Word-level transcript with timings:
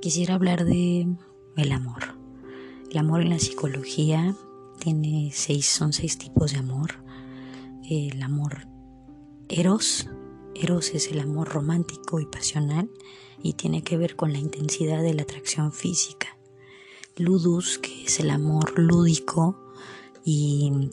Quisiera 0.00 0.34
hablar 0.34 0.64
de 0.64 1.08
el 1.56 1.72
amor. 1.72 2.18
El 2.90 2.98
amor 2.98 3.22
en 3.22 3.30
la 3.30 3.38
psicología 3.38 4.36
tiene 4.78 5.30
seis, 5.32 5.66
son 5.66 5.92
seis 5.92 6.18
tipos 6.18 6.52
de 6.52 6.58
amor. 6.58 7.02
El 7.88 8.22
amor 8.22 8.68
eros, 9.48 10.08
eros 10.54 10.90
es 10.94 11.10
el 11.10 11.20
amor 11.20 11.48
romántico 11.48 12.20
y 12.20 12.26
pasional 12.26 12.90
y 13.42 13.54
tiene 13.54 13.82
que 13.82 13.96
ver 13.96 14.16
con 14.16 14.32
la 14.32 14.38
intensidad 14.38 15.02
de 15.02 15.14
la 15.14 15.22
atracción 15.22 15.72
física. 15.72 16.38
Ludus, 17.16 17.78
que 17.78 18.04
es 18.04 18.20
el 18.20 18.30
amor 18.30 18.78
lúdico 18.78 19.72
y 20.24 20.90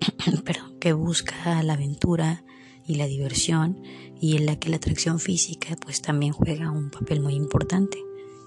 perdón, 0.44 0.78
que 0.78 0.92
busca 0.92 1.62
la 1.62 1.74
aventura 1.74 2.44
y 2.86 2.96
la 2.96 3.06
diversión 3.06 3.82
y 4.20 4.36
en 4.36 4.46
la 4.46 4.58
que 4.58 4.70
la 4.70 4.76
atracción 4.76 5.20
física 5.20 5.76
pues 5.76 6.02
también 6.02 6.32
juega 6.32 6.70
un 6.70 6.90
papel 6.90 7.20
muy 7.20 7.34
importante. 7.34 7.98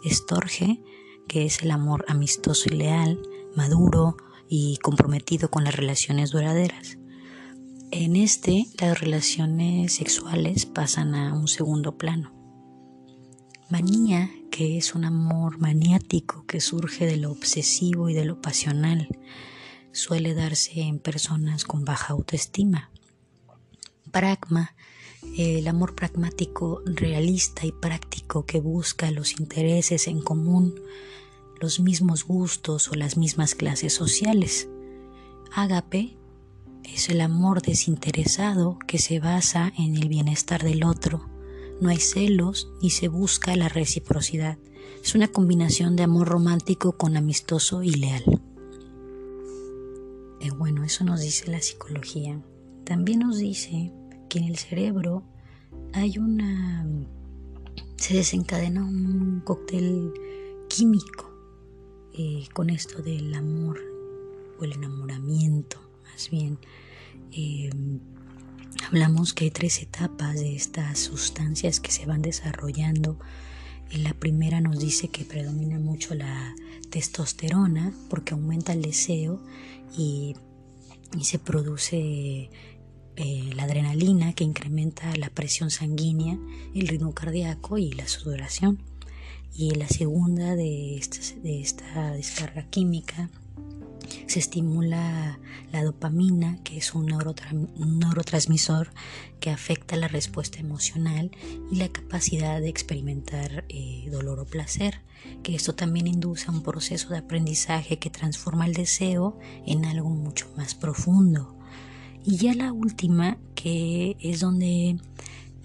Estorge, 0.03 0.81
que 1.27 1.45
es 1.45 1.61
el 1.61 1.71
amor 1.71 2.05
amistoso 2.07 2.70
y 2.71 2.75
leal, 2.75 3.20
maduro 3.55 4.17
y 4.47 4.77
comprometido 4.77 5.49
con 5.49 5.63
las 5.63 5.75
relaciones 5.75 6.31
duraderas. 6.31 6.97
En 7.91 8.16
este, 8.16 8.67
las 8.80 8.99
relaciones 8.99 9.94
sexuales 9.94 10.66
pasan 10.66 11.16
a 11.16 11.33
un 11.33 11.47
segundo 11.47 11.97
plano. 11.97 12.33
Manía, 13.69 14.31
que 14.52 14.77
es 14.77 14.95
un 14.95 15.05
amor 15.05 15.59
maniático 15.59 16.45
que 16.45 16.61
surge 16.61 17.05
de 17.05 17.17
lo 17.17 17.31
obsesivo 17.31 18.09
y 18.09 18.13
de 18.13 18.25
lo 18.25 18.41
pasional, 18.41 19.08
suele 19.91 20.33
darse 20.33 20.81
en 20.81 20.99
personas 20.99 21.66
con 21.66 21.85
baja 21.85 22.13
autoestima. 22.13 22.91
Pragma, 24.09 24.75
el 25.37 25.67
amor 25.67 25.95
pragmático, 25.95 26.81
realista 26.85 27.65
y 27.65 27.71
práctico 27.71 28.45
que 28.45 28.59
busca 28.59 29.11
los 29.11 29.39
intereses 29.39 30.07
en 30.07 30.21
común, 30.21 30.79
los 31.59 31.79
mismos 31.79 32.23
gustos 32.23 32.89
o 32.89 32.95
las 32.95 33.17
mismas 33.17 33.55
clases 33.55 33.93
sociales. 33.93 34.69
Ágape 35.51 36.17
es 36.83 37.09
el 37.09 37.21
amor 37.21 37.61
desinteresado 37.61 38.79
que 38.88 38.97
se 38.97 39.19
basa 39.19 39.73
en 39.77 39.95
el 39.95 40.07
bienestar 40.07 40.63
del 40.63 40.83
otro. 40.83 41.27
No 41.81 41.89
hay 41.89 41.97
celos 41.97 42.69
ni 42.81 42.89
se 42.89 43.07
busca 43.07 43.55
la 43.55 43.69
reciprocidad. 43.69 44.57
Es 45.03 45.16
una 45.16 45.27
combinación 45.27 45.95
de 45.95 46.03
amor 46.03 46.27
romántico 46.27 46.94
con 46.94 47.16
amistoso 47.16 47.83
y 47.83 47.91
leal. 47.91 48.41
Eh, 50.41 50.51
bueno, 50.51 50.83
eso 50.83 51.03
nos 51.03 51.21
dice 51.21 51.51
la 51.51 51.61
psicología. 51.61 52.41
También 52.85 53.19
nos 53.19 53.38
dice 53.38 53.91
que 54.30 54.39
en 54.39 54.45
el 54.45 54.58
cerebro 54.58 55.23
hay 55.94 56.17
una... 56.17 56.88
se 57.97 58.13
desencadena 58.13 58.83
un 58.83 59.41
cóctel 59.44 60.13
químico 60.69 61.30
eh, 62.13 62.47
con 62.53 62.69
esto 62.69 63.02
del 63.02 63.33
amor 63.33 63.80
o 64.59 64.63
el 64.63 64.73
enamoramiento, 64.73 65.81
más 66.03 66.30
bien. 66.30 66.59
Eh, 67.31 67.69
hablamos 68.88 69.33
que 69.33 69.45
hay 69.45 69.52
tres 69.52 69.81
etapas 69.81 70.35
de 70.35 70.55
estas 70.55 71.00
sustancias 71.00 71.80
que 71.80 71.91
se 71.91 72.05
van 72.05 72.22
desarrollando. 72.22 73.19
En 73.91 74.03
la 74.03 74.13
primera 74.13 74.61
nos 74.61 74.80
dice 74.80 75.07
que 75.07 75.25
predomina 75.25 75.80
mucho 75.80 76.13
la 76.13 76.55
testosterona 76.89 77.94
porque 78.09 78.33
aumenta 78.33 78.73
el 78.73 78.81
deseo 78.81 79.41
y, 79.97 80.35
y 81.17 81.23
se 81.23 81.39
produce 81.39 82.50
eh, 83.15 83.49
la 83.55 83.63
adrenalina 83.63 84.33
que 84.33 84.43
incrementa 84.43 85.15
la 85.15 85.29
presión 85.29 85.71
sanguínea, 85.71 86.38
el 86.73 86.88
ritmo 86.88 87.13
cardíaco 87.13 87.77
y 87.77 87.91
la 87.91 88.07
sudoración. 88.07 88.81
Y 89.53 89.71
la 89.71 89.88
segunda 89.88 90.55
de 90.55 90.97
esta, 90.97 92.13
descarga 92.13 92.63
química 92.69 93.29
se 94.28 94.39
estimula 94.39 95.39
la 95.72 95.84
dopamina, 95.84 96.59
que 96.63 96.78
es 96.78 96.95
un, 96.95 97.07
neurotransmisor 97.07 98.91
que 99.39 99.50
afecta 99.50 99.95
la 99.95 100.07
respuesta 100.07 100.59
emocional 100.59 101.31
y 101.72 101.75
la 101.75 101.89
capacidad 101.89 102.61
de 102.61 102.69
experimentar 102.69 103.66
eh, 103.69 104.07
dolor 104.11 104.39
o 104.39 104.45
placer, 104.45 105.01
que 105.44 105.55
esto 105.55 105.75
también 105.75 106.07
induce 106.07 106.47
a 106.47 106.51
un 106.51 106.63
proceso 106.63 107.09
de 107.09 107.17
aprendizaje 107.17 108.00
que 108.00 108.09
transforma 108.09 108.66
el 108.66 108.73
deseo 108.73 109.38
en 109.66 109.85
algo 109.85 110.09
mucho 110.09 110.47
más 110.55 110.73
profundo. 110.75 111.59
Y 112.25 112.38
ya 112.38 112.53
la 112.53 112.74
última, 112.74 113.38
que 113.56 114.18
es 114.19 114.40
donde 114.40 114.97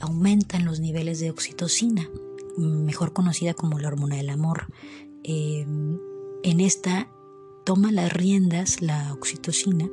aumentan 0.01 0.65
los 0.65 0.81
niveles 0.81 1.21
de 1.21 1.31
oxitocina, 1.31 2.09
mejor 2.57 3.13
conocida 3.13 3.55
como 3.55 3.79
la 3.79 3.89
hormona 3.89 4.17
del 4.17 4.31
amor. 4.31 4.73
Em, 5.23 5.99
en 6.43 6.61
esta 6.61 7.09
toma 7.65 7.91
las 7.91 8.13
riendas 8.13 8.83
la 8.83 9.13
oxitocina 9.15 9.89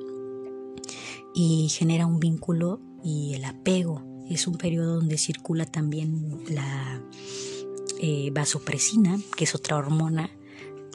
y 1.34 1.70
genera 1.70 2.06
un 2.06 2.20
vínculo 2.20 2.80
y 3.04 3.34
el 3.34 3.46
apego. 3.46 4.04
Es 4.30 4.48
un 4.48 4.56
periodo 4.56 4.96
donde 4.96 5.18
circula 5.18 5.66
también 5.66 6.44
la 6.50 7.02
eh, 8.00 8.32
vasopresina, 8.34 9.20
que 9.36 9.46
es 9.46 9.56
otra 9.56 9.78
hormona 9.78 10.30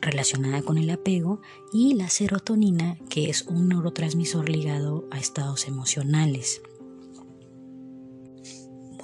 relacionada 0.07 0.63
con 0.63 0.79
el 0.79 0.89
apego, 0.91 1.41
y 1.73 1.95
la 1.95 2.09
serotonina, 2.09 2.97
que 3.11 3.29
es 3.29 3.43
un 3.43 3.69
neurotransmisor 3.69 4.49
ligado 4.49 5.07
a 5.11 5.19
estados 5.19 5.67
emocionales. 5.67 6.63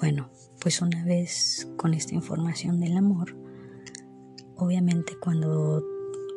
Bueno, 0.00 0.30
pues 0.60 0.80
una 0.80 1.04
vez 1.04 1.68
con 1.76 1.92
esta 1.92 2.14
información 2.14 2.80
del 2.80 2.96
amor, 2.96 3.36
obviamente 4.56 5.16
cuando 5.16 5.84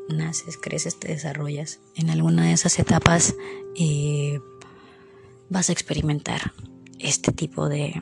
naces, 0.09 0.57
creces, 0.57 0.99
te 0.99 1.09
desarrollas, 1.09 1.79
en 1.95 2.09
alguna 2.09 2.45
de 2.45 2.53
esas 2.53 2.77
etapas 2.79 3.35
eh, 3.75 4.39
vas 5.49 5.69
a 5.69 5.73
experimentar 5.73 6.53
este 6.99 7.31
tipo 7.31 7.69
de 7.69 8.01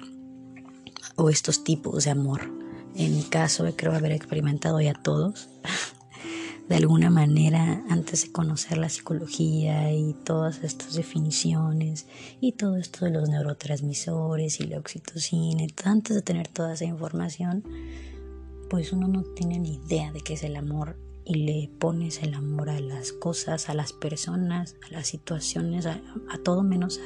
o 1.15 1.29
estos 1.29 1.63
tipos 1.63 2.05
de 2.05 2.11
amor. 2.11 2.51
En 2.95 3.15
mi 3.15 3.23
caso, 3.23 3.65
creo 3.75 3.93
haber 3.93 4.11
experimentado 4.11 4.79
ya 4.81 4.93
todos 4.93 5.49
de 6.69 6.75
alguna 6.77 7.09
manera 7.09 7.83
antes 7.89 8.23
de 8.23 8.31
conocer 8.31 8.77
la 8.77 8.87
psicología 8.87 9.91
y 9.91 10.13
todas 10.13 10.63
estas 10.63 10.93
definiciones 10.93 12.07
y 12.39 12.53
todo 12.53 12.77
esto 12.77 13.05
de 13.05 13.11
los 13.11 13.27
neurotransmisores 13.29 14.59
y 14.59 14.67
la 14.67 14.79
oxitocina, 14.79 15.65
antes 15.83 16.15
de 16.15 16.21
tener 16.21 16.47
toda 16.47 16.73
esa 16.73 16.85
información, 16.85 17.63
pues 18.69 18.93
uno 18.93 19.07
no 19.07 19.23
tiene 19.23 19.59
ni 19.59 19.75
idea 19.75 20.11
de 20.13 20.21
qué 20.21 20.33
es 20.33 20.43
el 20.43 20.55
amor 20.55 20.97
y 21.25 21.35
le 21.35 21.69
pones 21.79 22.23
el 22.23 22.33
amor 22.33 22.69
a 22.69 22.79
las 22.79 23.11
cosas, 23.11 23.69
a 23.69 23.73
las 23.73 23.91
personas, 23.91 24.75
a 24.87 24.93
las 24.93 25.07
situaciones, 25.07 25.85
a, 25.85 26.01
todo 26.43 26.63
menos 26.63 26.99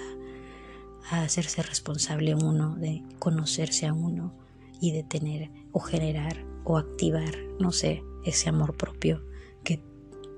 a, 1.10 1.18
a 1.18 1.24
hacerse 1.24 1.64
responsable 1.64 2.36
uno, 2.36 2.76
de 2.76 3.04
conocerse 3.18 3.88
a 3.88 3.94
uno 3.94 4.34
y 4.80 4.92
de 4.92 5.04
tener 5.04 5.50
o 5.72 5.80
generar 5.80 6.46
o 6.64 6.78
activar, 6.78 7.36
no 7.60 7.72
sé, 7.72 8.04
ese 8.24 8.50
amor 8.50 8.76
propio 8.76 9.24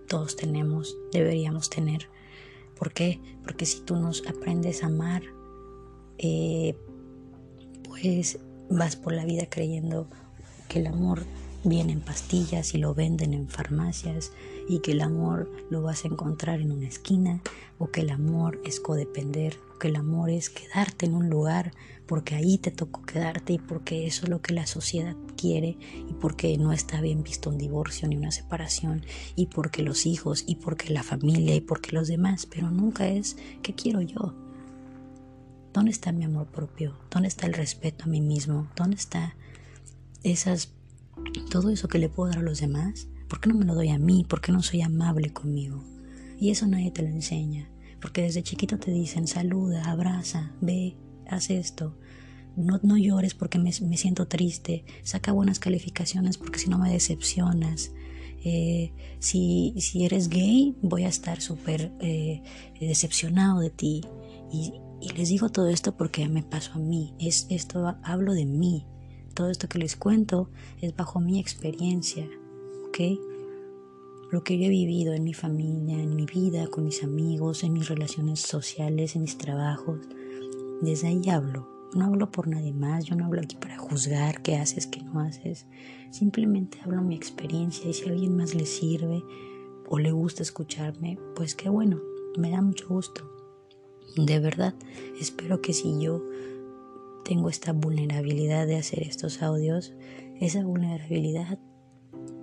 todos 0.09 0.35
tenemos, 0.35 0.97
deberíamos 1.13 1.69
tener. 1.69 2.09
¿Por 2.77 2.91
qué? 2.91 3.21
Porque 3.43 3.65
si 3.65 3.79
tú 3.81 3.95
nos 3.95 4.27
aprendes 4.27 4.83
a 4.83 4.87
amar, 4.87 5.23
eh, 6.17 6.75
pues 7.87 8.39
vas 8.69 8.97
por 8.97 9.13
la 9.13 9.23
vida 9.23 9.47
creyendo 9.49 10.07
que 10.67 10.79
el 10.79 10.87
amor 10.87 11.23
viene 11.63 11.93
en 11.93 12.01
pastillas 12.01 12.73
y 12.73 12.77
lo 12.77 12.93
venden 12.93 13.33
en 13.33 13.47
farmacias 13.47 14.31
y 14.67 14.79
que 14.79 14.91
el 14.91 15.01
amor 15.01 15.49
lo 15.69 15.81
vas 15.81 16.03
a 16.03 16.07
encontrar 16.07 16.59
en 16.59 16.71
una 16.71 16.87
esquina 16.87 17.41
o 17.77 17.89
que 17.89 18.01
el 18.01 18.09
amor 18.09 18.61
es 18.65 18.79
codepender 18.79 19.57
que 19.79 19.87
el 19.87 19.95
amor 19.95 20.29
es 20.29 20.49
quedarte 20.49 21.05
en 21.05 21.15
un 21.15 21.29
lugar 21.29 21.71
porque 22.09 22.33
ahí 22.33 22.57
te 22.57 22.71
tocó 22.71 23.03
quedarte 23.03 23.53
y 23.53 23.59
porque 23.59 24.07
eso 24.07 24.25
es 24.25 24.29
lo 24.29 24.41
que 24.41 24.55
la 24.55 24.65
sociedad 24.65 25.15
quiere 25.37 25.77
y 26.09 26.13
porque 26.19 26.57
no 26.57 26.73
está 26.73 27.01
bien 27.01 27.21
visto 27.21 27.51
un 27.51 27.59
divorcio 27.59 28.07
ni 28.07 28.17
una 28.17 28.31
separación 28.31 29.05
y 29.35 29.45
porque 29.45 29.83
los 29.83 30.07
hijos 30.07 30.43
y 30.47 30.55
porque 30.55 30.91
la 30.91 31.03
familia 31.03 31.53
y 31.53 31.61
porque 31.61 31.91
los 31.91 32.07
demás, 32.07 32.47
pero 32.47 32.71
nunca 32.71 33.07
es 33.07 33.37
qué 33.61 33.75
quiero 33.75 34.01
yo. 34.01 34.33
¿Dónde 35.71 35.91
está 35.91 36.11
mi 36.11 36.23
amor 36.23 36.47
propio? 36.47 36.97
¿Dónde 37.11 37.27
está 37.27 37.45
el 37.45 37.53
respeto 37.53 38.05
a 38.05 38.07
mí 38.07 38.21
mismo? 38.21 38.67
¿Dónde 38.75 38.95
está 38.95 39.35
esas 40.23 40.73
todo 41.51 41.69
eso 41.69 41.87
que 41.87 41.99
le 41.99 42.09
puedo 42.09 42.31
dar 42.31 42.39
a 42.39 42.43
los 42.43 42.59
demás? 42.59 43.07
¿Por 43.27 43.39
qué 43.39 43.49
no 43.49 43.55
me 43.55 43.65
lo 43.65 43.75
doy 43.75 43.89
a 43.89 43.99
mí? 43.99 44.25
¿Por 44.27 44.41
qué 44.41 44.51
no 44.51 44.63
soy 44.63 44.81
amable 44.81 45.31
conmigo? 45.31 45.83
Y 46.39 46.49
eso 46.49 46.65
nadie 46.65 46.89
te 46.89 47.03
lo 47.03 47.09
enseña, 47.09 47.69
porque 48.01 48.23
desde 48.23 48.41
chiquito 48.41 48.79
te 48.79 48.89
dicen 48.89 49.27
saluda, 49.27 49.91
abraza, 49.91 50.53
ve, 50.59 50.97
haz 51.27 51.51
esto. 51.51 51.95
No, 52.59 52.79
no 52.83 52.97
llores 52.97 53.33
porque 53.33 53.57
me, 53.57 53.71
siento 53.71 54.27
triste, 54.27 54.83
saca 55.03 55.31
buenas 55.31 55.59
calificaciones 55.59 56.37
porque 56.37 56.59
si 56.59 56.69
no 56.69 56.77
me 56.77 56.91
decepcionas. 56.91 57.91
Eh, 58.43 58.93
si, 59.19 59.73
si, 59.79 60.05
eres 60.05 60.29
gay, 60.29 60.75
voy 60.81 61.03
a 61.03 61.09
estar 61.09 61.41
súper 61.41 61.91
eh, 61.99 62.41
decepcionado 62.79 63.59
de 63.59 63.69
ti. 63.69 64.01
Y, 64.51 64.73
y, 65.01 65.09
les 65.09 65.29
digo 65.29 65.49
todo 65.49 65.69
esto 65.69 65.95
porque 65.95 66.27
me 66.27 66.43
pasó 66.43 66.73
a 66.73 66.79
mí. 66.79 67.13
Es, 67.19 67.47
esto 67.49 67.97
hablo 68.03 68.33
de 68.33 68.45
mí 68.45 68.85
todo 69.39 69.49
esto 69.49 69.69
que 69.69 69.79
les 69.79 69.95
cuento 69.95 70.49
es 70.81 70.93
bajo 70.97 71.21
mi 71.21 71.39
experiencia, 71.39 72.27
¿ok? 72.89 72.99
Lo 74.31 74.43
que 74.43 74.57
yo 74.57 74.65
he 74.65 74.69
vivido 74.69 75.13
en 75.13 75.23
mi 75.23 75.33
familia, 75.33 75.97
en 75.97 76.13
mi 76.13 76.25
vida, 76.25 76.67
con 76.67 76.83
mis 76.83 77.05
amigos, 77.05 77.63
en 77.63 77.71
mis 77.71 77.87
relaciones 77.87 78.41
sociales, 78.41 79.15
en 79.15 79.21
mis 79.21 79.37
trabajos. 79.37 80.01
Desde 80.81 81.07
ahí 81.07 81.29
hablo. 81.29 81.78
No 81.93 82.05
hablo 82.05 82.31
por 82.31 82.47
nadie 82.47 82.73
más, 82.73 83.05
yo 83.05 83.15
no 83.15 83.25
hablo 83.25 83.41
aquí 83.41 83.55
para 83.55 83.77
juzgar 83.77 84.41
qué 84.41 84.57
haces, 84.57 84.85
qué 84.85 85.01
no 85.01 85.19
haces. 85.19 85.65
Simplemente 86.11 86.79
hablo 86.83 87.01
mi 87.01 87.15
experiencia 87.15 87.89
y 87.89 87.93
si 87.93 88.07
a 88.07 88.11
alguien 88.11 88.37
más 88.37 88.53
le 88.53 88.65
sirve 88.65 89.23
o 89.87 89.97
le 89.97 90.11
gusta 90.11 90.43
escucharme, 90.43 91.17
pues 91.35 91.55
qué 91.55 91.69
bueno, 91.69 91.99
me 92.37 92.51
da 92.51 92.61
mucho 92.61 92.87
gusto. 92.87 93.29
De 94.15 94.39
verdad, 94.39 94.75
espero 95.19 95.61
que 95.61 95.73
si 95.73 95.99
yo 95.99 96.23
tengo 97.23 97.49
esta 97.49 97.73
vulnerabilidad 97.73 98.67
de 98.67 98.77
hacer 98.77 99.03
estos 99.03 99.41
audios, 99.41 99.93
esa 100.39 100.63
vulnerabilidad 100.63 101.59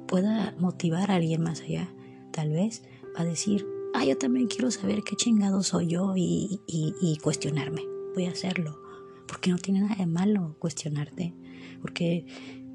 pueda 0.06 0.54
motivar 0.58 1.10
a 1.10 1.16
alguien 1.16 1.43
más 1.43 1.60
allá, 1.62 1.88
tal 2.32 2.50
vez, 2.50 2.82
a 3.16 3.25
decir, 3.25 3.66
ah, 3.94 4.04
yo 4.04 4.16
también 4.16 4.46
quiero 4.46 4.70
saber 4.70 5.02
qué 5.02 5.16
chingado 5.16 5.62
soy 5.62 5.88
yo 5.88 6.14
y, 6.16 6.60
y, 6.66 7.19
cuestionarme. 7.19 7.82
Voy 8.14 8.26
a 8.26 8.31
hacerlo. 8.31 8.85
Porque 9.26 9.50
no 9.50 9.58
tiene 9.58 9.81
nada 9.81 9.96
de 9.96 10.06
malo 10.06 10.56
cuestionarte. 10.58 11.34
Porque, 11.81 12.26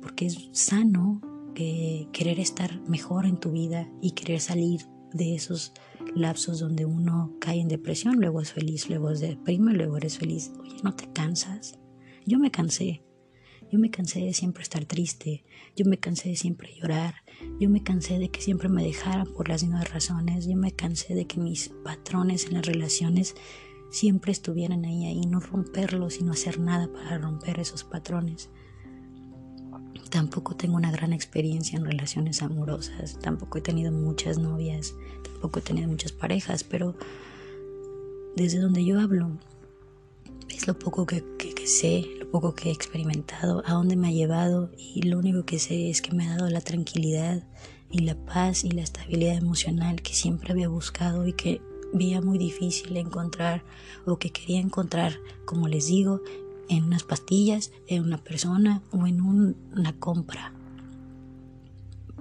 porque 0.01 0.25
es 0.27 0.49
sano 0.51 1.21
que 1.55 2.07
querer 2.11 2.39
estar 2.39 2.81
mejor 2.87 3.25
en 3.25 3.37
tu 3.37 3.51
vida 3.51 3.89
y 4.01 4.11
querer 4.11 4.39
salir 4.39 4.81
de 5.13 5.35
esos 5.35 5.73
lapsos 6.15 6.59
donde 6.59 6.85
uno 6.85 7.35
cae 7.39 7.59
en 7.59 7.67
depresión, 7.67 8.19
luego 8.19 8.41
es 8.41 8.51
feliz, 8.51 8.89
luego 8.89 9.11
es 9.11 9.19
deprime, 9.19 9.73
luego 9.73 9.97
eres 9.97 10.17
feliz. 10.17 10.51
Oye, 10.61 10.77
¿no 10.83 10.95
te 10.95 11.11
cansas? 11.11 11.79
Yo 12.25 12.39
me 12.39 12.51
cansé. 12.51 13.03
Yo 13.71 13.79
me 13.79 13.89
cansé 13.89 14.19
de 14.19 14.33
siempre 14.33 14.63
estar 14.63 14.83
triste, 14.83 15.45
yo 15.77 15.85
me 15.85 15.97
cansé 15.97 16.27
de 16.27 16.35
siempre 16.35 16.75
llorar, 16.75 17.15
yo 17.57 17.69
me 17.69 17.81
cansé 17.81 18.19
de 18.19 18.29
que 18.29 18.41
siempre 18.41 18.67
me 18.67 18.83
dejaran 18.83 19.31
por 19.31 19.47
las 19.47 19.63
mismas 19.63 19.89
razones, 19.93 20.45
yo 20.45 20.57
me 20.57 20.73
cansé 20.73 21.15
de 21.15 21.25
que 21.25 21.39
mis 21.39 21.69
patrones 21.81 22.47
en 22.47 22.55
las 22.55 22.65
relaciones 22.65 23.33
siempre 23.91 24.31
estuvieran 24.31 24.85
ahí, 24.85 25.05
ahí, 25.05 25.21
no 25.21 25.39
romperlos 25.39 26.19
y 26.19 26.23
no 26.23 26.31
hacer 26.31 26.59
nada 26.59 26.91
para 26.91 27.19
romper 27.19 27.59
esos 27.59 27.83
patrones. 27.83 28.49
Tampoco 30.09 30.55
tengo 30.55 30.75
una 30.75 30.91
gran 30.91 31.13
experiencia 31.13 31.77
en 31.77 31.85
relaciones 31.85 32.41
amorosas, 32.41 33.19
tampoco 33.19 33.59
he 33.59 33.61
tenido 33.61 33.91
muchas 33.91 34.37
novias, 34.39 34.95
tampoco 35.23 35.59
he 35.59 35.61
tenido 35.61 35.87
muchas 35.87 36.11
parejas, 36.11 36.63
pero 36.63 36.95
desde 38.35 38.59
donde 38.59 38.83
yo 38.83 38.99
hablo, 38.99 39.37
es 40.49 40.67
lo 40.67 40.77
poco 40.77 41.05
que, 41.05 41.23
sé, 41.65 42.05
lo 42.19 42.29
poco 42.29 42.55
que 42.55 42.69
he 42.69 42.71
experimentado, 42.71 43.63
a 43.65 43.73
dónde 43.73 43.95
me 43.95 44.09
ha 44.09 44.11
llevado 44.11 44.71
y 44.77 45.03
lo 45.03 45.19
único 45.19 45.45
que 45.45 45.59
sé 45.59 45.89
es 45.89 46.01
que 46.01 46.13
me 46.13 46.27
ha 46.27 46.35
dado 46.35 46.49
la 46.49 46.61
tranquilidad 46.61 47.43
y 47.89 47.99
la 47.99 48.15
paz 48.15 48.63
y 48.63 48.71
la 48.71 48.81
estabilidad 48.81 49.35
emocional 49.35 50.01
que 50.01 50.13
siempre 50.13 50.51
había 50.51 50.69
buscado 50.69 51.27
y 51.27 51.33
que 51.33 51.61
veía 51.93 52.21
muy 52.21 52.37
difícil 52.37 52.95
encontrar 52.97 53.63
o 54.05 54.17
que 54.17 54.31
quería 54.31 54.59
encontrar, 54.59 55.19
como 55.45 55.67
les 55.67 55.87
digo, 55.87 56.21
en 56.69 56.85
unas 56.85 57.03
pastillas, 57.03 57.71
en 57.87 58.03
una 58.03 58.17
persona 58.17 58.81
o 58.91 59.05
en 59.07 59.21
una 59.21 59.93
compra. 59.99 60.53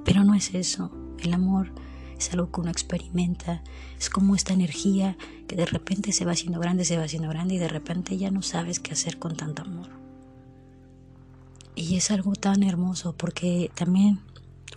Pero 0.04 0.24
no 0.24 0.34
es 0.34 0.54
eso. 0.54 0.90
El 1.18 1.34
amor 1.34 1.72
es 2.18 2.32
algo 2.32 2.50
que 2.50 2.60
uno 2.60 2.70
experimenta. 2.70 3.62
Es 3.98 4.10
como 4.10 4.34
esta 4.34 4.52
energía 4.52 5.16
que 5.46 5.56
de 5.56 5.66
repente 5.66 6.12
se 6.12 6.24
va 6.24 6.32
haciendo 6.32 6.60
grande, 6.60 6.84
se 6.84 6.96
va 6.96 7.04
haciendo 7.04 7.28
grande 7.28 7.54
y 7.54 7.58
de 7.58 7.68
repente 7.68 8.16
ya 8.18 8.30
no 8.30 8.42
sabes 8.42 8.80
qué 8.80 8.92
hacer 8.92 9.18
con 9.18 9.36
tanto 9.36 9.62
amor. 9.62 9.88
Y 11.74 11.96
es 11.96 12.10
algo 12.10 12.34
tan 12.34 12.62
hermoso 12.62 13.14
porque 13.16 13.70
también 13.74 14.20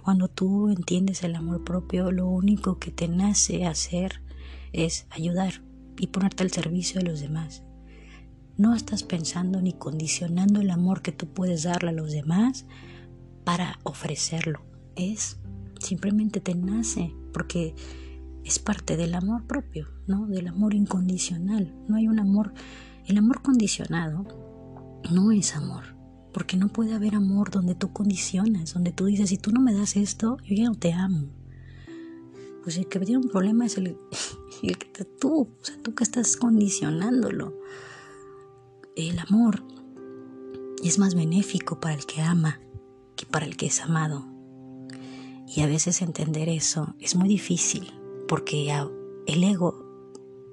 cuando 0.04 0.28
tú 0.28 0.70
entiendes 0.70 1.24
el 1.24 1.36
amor 1.36 1.64
propio, 1.64 2.12
lo 2.12 2.28
único 2.28 2.78
que 2.78 2.92
te 2.92 3.08
nace 3.08 3.66
hacer 3.66 4.22
es 4.74 5.08
ayudar 5.10 5.64
y 5.98 6.08
ponerte 6.08 6.44
al 6.44 6.52
servicio 6.52 7.00
de 7.00 7.08
los 7.10 7.22
demás. 7.22 7.64
No 8.58 8.76
estás 8.76 9.04
pensando 9.04 9.62
ni 9.62 9.74
condicionando 9.74 10.62
el 10.62 10.70
amor 10.70 11.02
que 11.02 11.12
tú 11.12 11.28
puedes 11.28 11.64
darle 11.64 11.90
a 11.90 11.94
los 11.94 12.12
demás 12.12 12.66
para 13.44 13.80
ofrecerlo. 13.84 14.62
Es 14.96 15.40
simplemente 15.80 16.40
te 16.40 16.56
nace 16.56 17.14
porque 17.34 17.76
es 18.44 18.60
parte 18.60 18.98
del 18.98 19.16
amor 19.16 19.46
propio, 19.48 19.88
¿no? 20.08 20.28
Del 20.28 20.48
amor 20.48 20.74
incondicional. 20.74 21.74
No 21.88 21.96
hay 21.96 22.08
un 22.08 22.20
amor, 22.20 22.54
el 23.06 23.18
amor 23.18 23.42
condicionado 23.42 24.26
no 25.12 25.32
es 25.32 25.56
amor, 25.56 25.84
porque 26.34 26.58
no 26.58 26.70
puede 26.70 26.94
haber 26.94 27.16
amor 27.16 27.52
donde 27.52 27.76
tú 27.76 27.92
condicionas, 27.92 28.74
donde 28.74 28.92
tú 28.92 29.06
dices, 29.06 29.30
si 29.30 29.38
tú 29.38 29.52
no 29.52 29.62
me 29.62 29.74
das 29.74 29.96
esto, 29.96 30.38
yo 30.46 30.56
ya 30.56 30.66
no 30.66 30.76
te 30.76 30.94
amo. 30.94 31.28
Pues 32.64 32.78
el 32.78 32.88
que 32.88 33.00
tiene 33.00 33.24
un 33.26 33.30
problema 33.30 33.66
es 33.66 33.78
el, 33.78 33.98
el 34.70 34.78
que 34.78 35.06
tú, 35.06 35.50
o 35.60 35.66
sea, 35.66 35.82
tú 35.82 35.94
que 35.96 36.04
estás 36.04 36.38
condicionándolo 36.38 37.54
el 38.96 39.18
amor 39.20 39.64
es 40.84 41.00
más 41.00 41.16
benéfico 41.16 41.80
para 41.80 41.96
el 41.96 42.06
que 42.06 42.22
ama 42.22 42.60
que 43.16 43.26
para 43.26 43.46
el 43.46 43.58
que 43.58 43.68
es 43.68 43.82
amado. 43.82 44.26
Y 45.48 45.62
a 45.62 45.68
veces 45.68 46.02
entender 46.02 46.50
eso 46.50 46.96
es 47.00 47.16
muy 47.16 47.30
difícil 47.30 47.92
porque 48.28 48.72
el 49.28 49.44
ego 49.44 49.84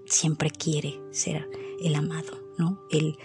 siempre 0.06 0.50
quiere 0.50 1.00
ser 1.10 1.48
el 1.80 1.94
amado, 1.94 2.38
¿no? 2.58 2.82
El, 2.90 3.16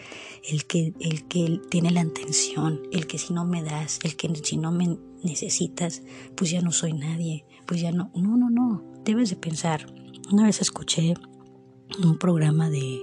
el, 0.43 0.65
que, 0.65 0.93
el 0.99 1.27
que 1.27 1.59
tiene 1.69 1.91
la 1.91 2.01
intención, 2.01 2.81
el 2.91 3.07
que 3.07 3.17
si 3.17 3.33
no 3.33 3.45
me 3.45 3.61
das, 3.63 3.99
el 4.03 4.15
que 4.15 4.33
si 4.35 4.57
no 4.57 4.71
me 4.71 4.97
necesitas, 5.23 6.03
pues 6.35 6.51
ya 6.51 6.61
no 6.61 6.71
soy 6.71 6.93
nadie, 6.93 7.45
pues 7.65 7.81
ya 7.81 7.91
no. 7.91 8.11
No, 8.15 8.37
no, 8.37 8.49
no. 8.49 8.83
Debes 9.03 9.29
de 9.29 9.35
pensar. 9.35 9.85
Una 10.31 10.45
vez 10.45 10.60
escuché 10.60 11.13
un 12.04 12.18
programa 12.18 12.72
de, 12.72 13.00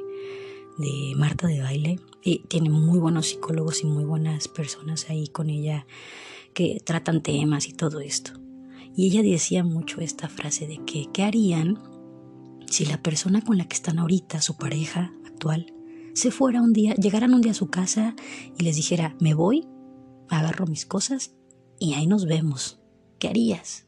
de 0.78 1.14
Marta 1.16 1.46
de 1.46 1.60
Baile 1.60 2.00
y 2.20 2.40
tiene 2.48 2.68
muy 2.68 2.98
buenos 2.98 3.28
psicólogos 3.28 3.84
y 3.84 3.86
muy 3.86 4.04
buenas 4.04 4.48
personas 4.48 5.08
ahí 5.08 5.28
con 5.28 5.48
ella 5.48 5.86
que 6.52 6.80
tratan 6.84 7.22
temas 7.22 7.68
y 7.68 7.74
todo 7.74 8.00
esto. 8.00 8.32
Y 8.96 9.06
ella 9.06 9.22
decía 9.22 9.62
mucho 9.62 10.00
esta 10.00 10.28
frase 10.28 10.66
de 10.66 10.78
que, 10.84 11.10
¿qué 11.12 11.22
harían 11.22 11.78
si 12.68 12.86
la 12.86 13.00
persona 13.00 13.40
con 13.40 13.56
la 13.56 13.68
que 13.68 13.76
están 13.76 14.00
ahorita, 14.00 14.42
su 14.42 14.56
pareja 14.56 15.14
actual, 15.24 15.72
se 16.14 16.32
fuera 16.32 16.60
un 16.60 16.72
día, 16.72 16.94
llegaran 16.94 17.34
un 17.34 17.40
día 17.40 17.52
a 17.52 17.54
su 17.54 17.70
casa 17.70 18.16
y 18.58 18.64
les 18.64 18.74
dijera, 18.74 19.16
me 19.20 19.34
voy, 19.34 19.68
agarro 20.28 20.66
mis 20.66 20.86
cosas 20.86 21.36
y 21.78 21.94
ahí 21.94 22.08
nos 22.08 22.26
vemos? 22.26 22.80
¿Qué 23.20 23.28
harías? 23.28 23.86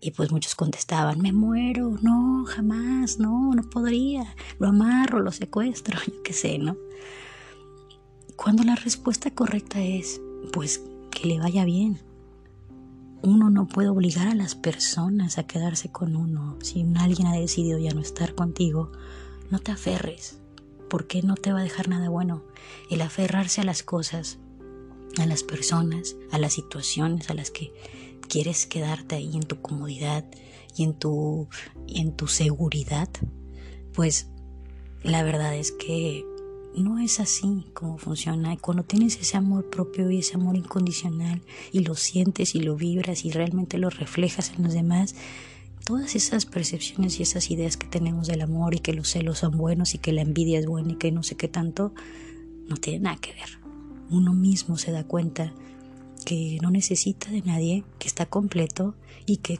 Y 0.00 0.12
pues 0.12 0.30
muchos 0.30 0.54
contestaban, 0.54 1.20
me 1.20 1.32
muero, 1.32 1.96
no, 2.02 2.44
jamás, 2.46 3.18
no, 3.18 3.52
no 3.52 3.62
podría, 3.64 4.34
lo 4.58 4.68
amarro, 4.68 5.20
lo 5.20 5.32
secuestro, 5.32 5.98
yo 6.06 6.22
qué 6.22 6.32
sé, 6.32 6.58
¿no? 6.58 6.76
Cuando 8.36 8.62
la 8.62 8.76
respuesta 8.76 9.32
correcta 9.32 9.82
es, 9.82 10.20
pues 10.52 10.82
que 11.10 11.26
le 11.26 11.40
vaya 11.40 11.64
bien. 11.64 11.98
Uno 13.22 13.50
no 13.50 13.66
puede 13.66 13.88
obligar 13.88 14.28
a 14.28 14.34
las 14.36 14.54
personas 14.54 15.38
a 15.38 15.46
quedarse 15.46 15.90
con 15.90 16.14
uno. 16.14 16.56
Si 16.62 16.86
alguien 16.96 17.26
ha 17.26 17.32
decidido 17.32 17.78
ya 17.78 17.92
no 17.92 18.00
estar 18.00 18.36
contigo, 18.36 18.92
no 19.50 19.58
te 19.58 19.72
aferres, 19.72 20.38
porque 20.88 21.22
no 21.22 21.34
te 21.34 21.52
va 21.52 21.58
a 21.58 21.64
dejar 21.64 21.88
nada 21.88 22.08
bueno. 22.08 22.44
El 22.90 23.02
aferrarse 23.02 23.62
a 23.62 23.64
las 23.64 23.82
cosas, 23.82 24.38
a 25.18 25.26
las 25.26 25.42
personas, 25.42 26.14
a 26.30 26.38
las 26.38 26.52
situaciones 26.52 27.30
a 27.30 27.34
las 27.34 27.50
que 27.50 27.72
quieres 28.28 28.66
quedarte 28.66 29.16
ahí 29.16 29.34
en 29.34 29.42
tu 29.42 29.60
comodidad 29.60 30.24
y 30.76 30.84
en 30.84 30.94
tu, 30.94 31.48
y 31.86 32.00
en 32.00 32.12
tu 32.14 32.28
seguridad, 32.28 33.08
pues 33.92 34.28
la 35.02 35.22
verdad 35.22 35.56
es 35.56 35.72
que 35.72 36.24
no 36.76 36.98
es 36.98 37.20
así 37.20 37.66
como 37.74 37.98
funciona. 37.98 38.56
Cuando 38.56 38.84
tienes 38.84 39.16
ese 39.16 39.36
amor 39.36 39.68
propio 39.70 40.10
y 40.10 40.18
ese 40.18 40.36
amor 40.36 40.56
incondicional 40.56 41.42
y 41.72 41.80
lo 41.80 41.94
sientes 41.94 42.54
y 42.54 42.60
lo 42.60 42.76
vibras 42.76 43.24
y 43.24 43.30
realmente 43.30 43.78
lo 43.78 43.90
reflejas 43.90 44.52
en 44.56 44.64
los 44.64 44.74
demás, 44.74 45.14
todas 45.84 46.14
esas 46.14 46.46
percepciones 46.46 47.18
y 47.18 47.22
esas 47.22 47.50
ideas 47.50 47.76
que 47.76 47.86
tenemos 47.86 48.26
del 48.26 48.42
amor 48.42 48.74
y 48.74 48.78
que 48.78 48.92
los 48.92 49.08
celos 49.08 49.38
son 49.38 49.56
buenos 49.56 49.94
y 49.94 49.98
que 49.98 50.12
la 50.12 50.22
envidia 50.22 50.58
es 50.58 50.66
buena 50.66 50.92
y 50.92 50.96
que 50.96 51.10
no 51.10 51.22
sé 51.22 51.36
qué 51.36 51.48
tanto, 51.48 51.94
no 52.68 52.76
tiene 52.76 53.00
nada 53.00 53.16
que 53.16 53.32
ver. 53.32 53.58
Uno 54.10 54.32
mismo 54.32 54.76
se 54.76 54.92
da 54.92 55.04
cuenta 55.04 55.54
que 56.28 56.58
no 56.60 56.70
necesita 56.70 57.30
de 57.30 57.40
nadie, 57.40 57.84
que 57.98 58.06
está 58.06 58.26
completo 58.26 58.94
y 59.24 59.38
que, 59.38 59.58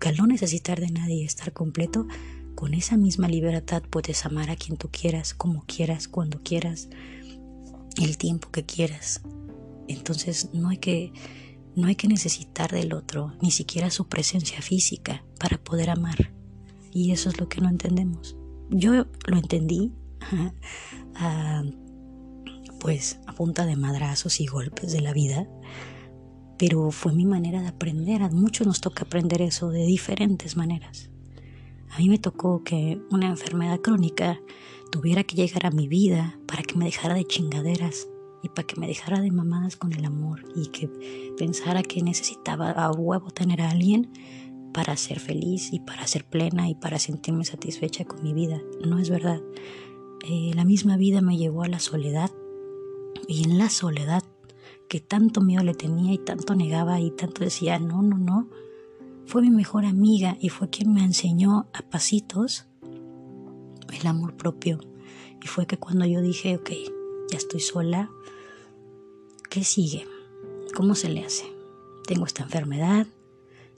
al 0.00 0.16
no 0.16 0.26
necesitar 0.26 0.80
de 0.80 0.90
nadie 0.90 1.22
estar 1.22 1.52
completo, 1.52 2.06
con 2.54 2.72
esa 2.72 2.96
misma 2.96 3.28
libertad 3.28 3.82
puedes 3.90 4.24
amar 4.24 4.48
a 4.48 4.56
quien 4.56 4.78
tú 4.78 4.88
quieras, 4.90 5.34
como 5.34 5.66
quieras, 5.66 6.08
cuando 6.08 6.42
quieras, 6.42 6.88
el 8.00 8.16
tiempo 8.16 8.50
que 8.50 8.64
quieras. 8.64 9.20
Entonces 9.86 10.48
no 10.54 10.70
hay 10.70 10.78
que 10.78 11.12
no 11.76 11.88
hay 11.88 11.94
que 11.94 12.08
necesitar 12.08 12.70
del 12.70 12.94
otro, 12.94 13.34
ni 13.42 13.50
siquiera 13.50 13.90
su 13.90 14.08
presencia 14.08 14.62
física 14.62 15.26
para 15.38 15.62
poder 15.62 15.90
amar. 15.90 16.32
Y 16.90 17.10
eso 17.10 17.28
es 17.28 17.38
lo 17.38 17.50
que 17.50 17.60
no 17.60 17.68
entendemos. 17.68 18.34
Yo 18.70 19.04
lo 19.26 19.36
entendí 19.36 19.92
pues 22.82 23.20
a 23.28 23.32
punta 23.32 23.64
de 23.64 23.76
madrazos 23.76 24.40
y 24.40 24.46
golpes 24.46 24.92
de 24.92 25.00
la 25.00 25.12
vida, 25.12 25.46
pero 26.58 26.90
fue 26.90 27.12
mi 27.12 27.24
manera 27.24 27.62
de 27.62 27.68
aprender. 27.68 28.22
A 28.22 28.28
muchos 28.28 28.66
nos 28.66 28.80
toca 28.80 29.04
aprender 29.04 29.40
eso 29.40 29.70
de 29.70 29.86
diferentes 29.86 30.56
maneras. 30.56 31.08
A 31.90 31.98
mí 31.98 32.08
me 32.08 32.18
tocó 32.18 32.64
que 32.64 33.00
una 33.12 33.28
enfermedad 33.28 33.80
crónica 33.80 34.40
tuviera 34.90 35.22
que 35.22 35.36
llegar 35.36 35.64
a 35.64 35.70
mi 35.70 35.86
vida 35.86 36.40
para 36.48 36.64
que 36.64 36.74
me 36.74 36.86
dejara 36.86 37.14
de 37.14 37.24
chingaderas 37.24 38.08
y 38.42 38.48
para 38.48 38.66
que 38.66 38.80
me 38.80 38.88
dejara 38.88 39.20
de 39.20 39.30
mamadas 39.30 39.76
con 39.76 39.92
el 39.92 40.04
amor 40.04 40.44
y 40.56 40.66
que 40.66 40.90
pensara 41.38 41.84
que 41.84 42.02
necesitaba 42.02 42.72
a 42.72 42.90
huevo 42.90 43.30
tener 43.30 43.62
a 43.62 43.70
alguien 43.70 44.10
para 44.74 44.96
ser 44.96 45.20
feliz 45.20 45.72
y 45.72 45.78
para 45.78 46.08
ser 46.08 46.24
plena 46.24 46.68
y 46.68 46.74
para 46.74 46.98
sentirme 46.98 47.44
satisfecha 47.44 48.04
con 48.04 48.24
mi 48.24 48.34
vida. 48.34 48.60
No 48.84 48.98
es 48.98 49.08
verdad. 49.08 49.40
Eh, 50.28 50.50
la 50.56 50.64
misma 50.64 50.96
vida 50.96 51.20
me 51.20 51.36
llevó 51.36 51.62
a 51.62 51.68
la 51.68 51.78
soledad 51.78 52.32
y 53.28 53.44
en 53.44 53.58
la 53.58 53.70
soledad 53.70 54.22
que 54.88 55.00
tanto 55.00 55.40
miedo 55.40 55.62
le 55.62 55.74
tenía 55.74 56.12
y 56.12 56.18
tanto 56.18 56.54
negaba 56.54 57.00
y 57.00 57.10
tanto 57.10 57.44
decía, 57.44 57.78
no, 57.78 58.02
no, 58.02 58.18
no, 58.18 58.48
fue 59.26 59.42
mi 59.42 59.50
mejor 59.50 59.84
amiga 59.84 60.36
y 60.40 60.48
fue 60.48 60.68
quien 60.68 60.92
me 60.92 61.04
enseñó 61.04 61.66
a 61.72 61.82
pasitos 61.82 62.66
el 63.92 64.06
amor 64.06 64.36
propio. 64.36 64.80
Y 65.42 65.46
fue 65.46 65.66
que 65.66 65.78
cuando 65.78 66.04
yo 66.04 66.20
dije, 66.20 66.56
ok, 66.56 66.70
ya 67.30 67.38
estoy 67.38 67.60
sola, 67.60 68.10
¿qué 69.48 69.64
sigue? 69.64 70.06
¿Cómo 70.74 70.94
se 70.94 71.08
le 71.08 71.24
hace? 71.24 71.46
Tengo 72.06 72.26
esta 72.26 72.42
enfermedad, 72.42 73.06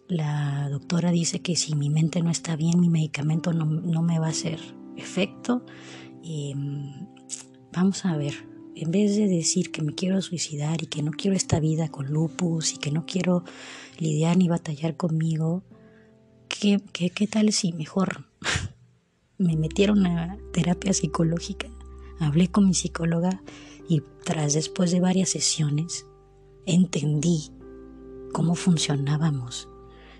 la 0.08 0.68
doctora 0.68 1.10
dice 1.10 1.40
que 1.40 1.56
si 1.56 1.74
mi 1.74 1.88
mente 1.88 2.22
no 2.22 2.30
está 2.30 2.56
bien, 2.56 2.80
mi 2.80 2.90
medicamento 2.90 3.52
no, 3.52 3.64
me 4.02 4.18
va 4.18 4.26
a 4.26 4.30
hacer 4.30 4.60
efecto. 4.96 5.62
Y 6.22 6.54
mm, 6.54 7.06
vamos 7.72 8.04
a 8.04 8.16
ver, 8.16 8.34
en 8.76 8.90
vez 8.90 9.16
de 9.16 9.28
decir 9.28 9.70
que 9.70 9.82
me 9.82 9.94
quiero 9.94 10.20
suicidar 10.22 10.82
y 10.82 10.86
que 10.86 11.02
no 11.02 11.12
quiero 11.12 11.36
esta 11.36 11.60
vida 11.60 11.88
con 11.88 12.06
lupus 12.06 12.74
y 12.74 12.78
que 12.78 12.90
no 12.90 13.06
quiero 13.06 13.44
lidiar 13.98 14.36
ni 14.36 14.48
batallar 14.48 14.96
conmigo, 14.96 15.62
¿qué, 16.48 16.80
qué, 16.92 17.10
qué 17.10 17.26
tal 17.26 17.52
si 17.52 17.72
mejor 17.72 18.26
me 19.38 19.56
metieron 19.56 20.06
a 20.06 20.38
terapia 20.52 20.92
psicológica? 20.92 21.68
Hablé 22.18 22.48
con 22.48 22.66
mi 22.66 22.74
psicóloga 22.74 23.42
y 23.88 24.02
tras 24.24 24.54
después 24.54 24.90
de 24.90 25.00
varias 25.00 25.30
sesiones 25.30 26.06
entendí 26.66 27.50
cómo 28.32 28.54
funcionábamos 28.54 29.68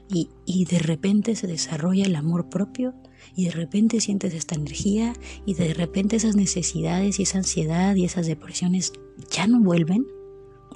y, 0.08 0.64
de 0.66 0.78
repente 0.78 1.34
se 1.34 1.46
desarrolla 1.46 2.04
el 2.04 2.16
amor 2.16 2.48
propio 2.48 2.94
y 3.34 3.46
de 3.46 3.50
repente 3.50 4.00
sientes 4.00 4.34
esta 4.34 4.54
energía 4.54 5.14
y 5.46 5.54
de 5.54 5.72
repente 5.74 6.16
esas 6.16 6.36
necesidades 6.36 7.18
y 7.18 7.22
esa 7.22 7.38
ansiedad 7.38 7.94
y 7.94 8.04
esas 8.04 8.26
depresiones 8.26 8.92
ya 9.30 9.46
no 9.46 9.60
vuelven 9.60 10.06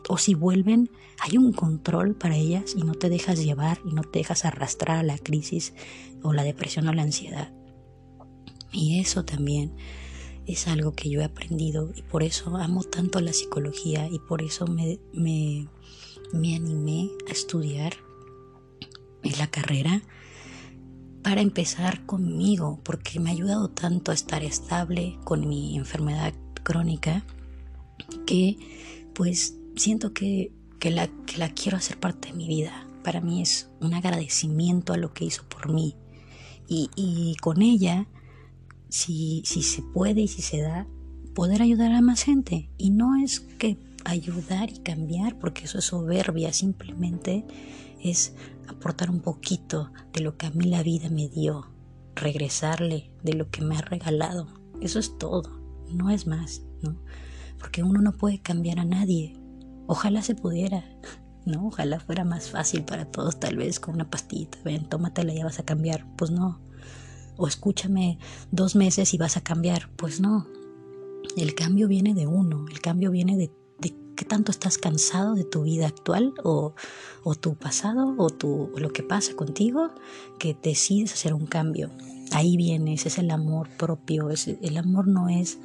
o 0.09 0.17
si 0.17 0.35
vuelven 0.35 0.91
hay 1.21 1.37
un 1.37 1.53
control 1.53 2.15
para 2.15 2.37
ellas 2.37 2.75
y 2.77 2.83
no 2.83 2.95
te 2.95 3.11
dejas 3.11 3.45
llevar 3.45 3.81
y 3.85 3.93
no 3.93 4.03
te 4.03 4.21
dejas 4.21 4.45
arrastrar 4.45 4.99
a 4.99 5.03
la 5.03 5.19
crisis 5.19 5.75
o 6.23 6.33
la 6.33 6.45
depresión 6.45 6.89
o 6.89 6.93
la 6.93 7.03
ansiedad. 7.03 7.53
Y 8.73 9.01
eso 9.01 9.25
también 9.25 9.75
es 10.47 10.69
algo 10.69 10.93
que 10.93 11.11
yo 11.11 11.21
he 11.21 11.25
aprendido 11.25 11.93
y 11.95 12.03
por 12.03 12.23
eso 12.23 12.57
amo 12.57 12.83
tanto 12.85 13.21
la 13.21 13.33
psicología 13.33 14.09
y 14.11 14.19
por 14.21 14.43
eso 14.43 14.67
me, 14.67 14.99
me, 15.13 15.69
me 16.33 16.55
animé 16.57 17.11
a 17.29 17.33
estudiar 17.33 17.95
en 19.23 19.39
la 19.39 19.47
carrera 19.49 20.03
para 21.23 21.41
empezar 21.41 22.07
conmigo, 22.07 22.81
porque 22.85 23.21
me 23.21 23.31
ha 23.31 23.33
ayudado 23.33 23.69
tanto 23.69 24.11
a 24.11 24.15
estar 24.15 24.43
estable 24.43 25.19
con 25.25 25.49
mi 25.49 25.77
enfermedad 25.77 26.33
crónica 26.63 27.25
que 28.27 28.57
pues 29.15 29.59
siento 29.77 30.13
que, 30.13 30.53
la, 30.83 31.09
que 31.27 31.39
la 31.39 31.51
quiero 31.51 31.77
hacer 31.77 31.99
parte 31.99 32.29
de 32.29 32.35
mi 32.35 32.49
vida. 32.49 32.87
Para 33.03 33.21
mí 33.21 33.43
es 33.43 33.71
un 33.81 33.95
agradecimiento 33.95 34.93
a 34.93 34.97
lo 34.97 35.13
que 35.13 35.25
hizo 35.25 35.43
por 35.49 35.73
mí. 35.73 35.97
Y, 36.71 37.35
con 37.41 37.63
ella, 37.63 38.07
si, 38.91 39.43
si 39.47 39.63
se 39.63 39.81
puede 39.81 40.21
y 40.21 40.29
si 40.29 40.43
se 40.43 40.61
da, 40.61 40.87
poder 41.35 41.63
ayudar 41.63 41.93
a 41.93 42.03
más 42.03 42.23
gente. 42.23 42.69
Y 42.77 42.91
no 42.91 43.17
es 43.17 43.41
que 43.41 43.79
ayudar 44.05 44.71
y 44.71 44.79
cambiar, 44.79 45.39
porque 45.39 45.65
eso 45.65 45.79
es 45.79 45.87
soberbia, 45.87 46.53
simplemente 46.53 47.45
es 48.03 48.35
aportar 48.69 49.11
un 49.11 49.21
poquito 49.21 49.93
de 50.13 50.21
lo 50.21 50.37
que 50.37 50.47
a 50.47 50.51
mí 50.51 50.67
la 50.67 50.83
vida 50.83 51.09
me 51.09 51.29
dio, 51.29 51.71
regresarle 52.15 53.11
de 53.23 53.35
lo 53.35 53.51
que 53.51 53.63
me 53.63 53.77
ha 53.77 53.81
regalado. 53.81 54.47
Eso 54.81 54.99
es 54.99 55.19
todo, 55.19 55.61
no 55.91 56.11
es 56.11 56.27
más, 56.27 56.63
¿no? 56.83 56.97
Porque 57.59 57.83
uno 57.83 58.01
no 58.01 58.13
puede 58.13 58.41
cambiar 58.41 58.79
a 58.79 58.85
nadie. 58.85 59.37
Ojalá 59.87 60.23
se 60.23 60.35
pudiera, 60.35 60.85
¿no? 61.45 61.67
Ojalá 61.67 62.01
fuera 62.01 62.25
más 62.25 62.51
fácil 62.51 62.85
para 62.85 63.07
todos, 63.11 63.41
tal 63.41 63.57
vez 63.57 63.81
con 63.81 63.95
una 63.95 64.11
pastillita, 64.11 64.59
ven, 64.65 64.89
tómatela 64.89 65.33
y 65.33 65.39
ya 65.39 65.45
vas 65.45 65.59
a 65.59 65.65
cambiar. 65.65 66.07
Pues 66.17 66.31
no. 66.31 66.61
O 67.37 67.47
escúchame 67.47 68.19
dos 68.51 68.77
meses 68.77 69.15
y 69.15 69.19
vas 69.19 69.37
a 69.37 69.43
cambiar. 69.43 69.91
Pues 69.97 70.21
no. 70.21 70.47
El 71.37 71.55
cambio 71.55 71.89
viene 71.89 72.15
de 72.15 72.27
uno, 72.27 72.67
el 72.71 72.81
cambio 72.81 73.11
viene 73.11 73.37
de 73.37 73.49
¿Qué 73.49 73.68
tanto 74.29 74.53
estás 74.53 74.79
cansado 74.79 75.35
de 75.35 75.45
tu 75.45 75.63
vida 75.63 75.87
actual 75.87 76.35
o, 76.45 76.75
tu 77.41 77.55
pasado 77.55 78.15
o, 78.17 78.29
lo 78.77 78.93
que 78.93 79.03
pasa 79.03 79.35
contigo 79.35 79.91
que 80.39 80.57
decides 80.63 81.13
hacer 81.13 81.35
un 81.35 81.47
cambio? 81.47 81.91
Ahí 82.33 82.57
viene, 82.57 82.95
es 82.95 83.19
el 83.19 83.31
amor 83.31 83.69
propio. 83.77 84.29
el 84.31 84.77
amor 84.77 85.09
no 85.09 85.29
es... 85.29 85.59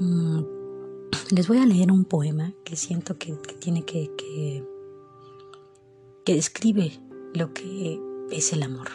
Mm, 0.00 0.40
les 1.30 1.48
voy 1.48 1.58
a 1.58 1.66
leer 1.66 1.92
un 1.92 2.04
poema 2.04 2.54
que 2.64 2.76
siento 2.76 3.18
que, 3.18 3.34
tiene 3.60 3.84
que, 3.84 4.10
que, 4.16 4.64
que 6.24 6.34
describe 6.34 6.92
lo 7.34 7.52
que 7.52 8.00
es 8.30 8.52
el 8.52 8.62
amor. 8.62 8.88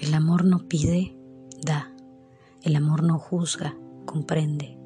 El 0.00 0.12
amor 0.14 0.44
no 0.44 0.68
pide, 0.68 1.16
da. 1.62 1.92
El 2.62 2.76
amor 2.76 3.02
no 3.02 3.18
juzga, 3.18 3.76
comprende. 4.04 4.78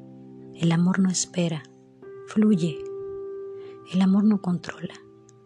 El 0.55 0.71
amor 0.71 0.99
no 0.99 1.09
espera, 1.09 1.63
Fluye. 2.33 2.81
El 3.91 4.01
amor 4.01 4.23
no 4.23 4.41
controla, 4.41 4.93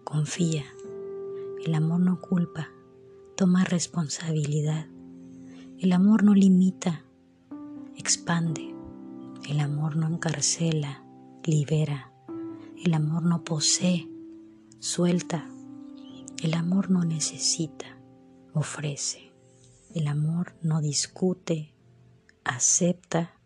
confía. 0.04 0.66
El 1.66 1.74
amor 1.74 2.00
no 2.00 2.22
culpa, 2.22 2.70
toma 3.36 3.64
responsabilidad. 3.64 4.86
El 5.80 5.94
amor 5.94 6.24
no 6.24 6.36
limita, 6.36 7.04
expande. 7.98 8.76
El 9.50 9.62
amor 9.62 9.96
no 9.96 10.08
encarcela, 10.08 11.04
libera. 11.44 12.14
El 12.78 12.94
amor 12.94 13.24
no 13.24 13.44
posee, 13.44 14.08
suelta. 14.78 15.50
El 16.44 16.54
amor 16.54 16.92
no 16.92 17.04
necesita, 17.04 18.00
ofrece. 18.54 19.32
El 19.96 20.06
amor 20.06 20.54
no 20.62 20.82
discute, 20.82 21.74
acepta. 22.44 23.40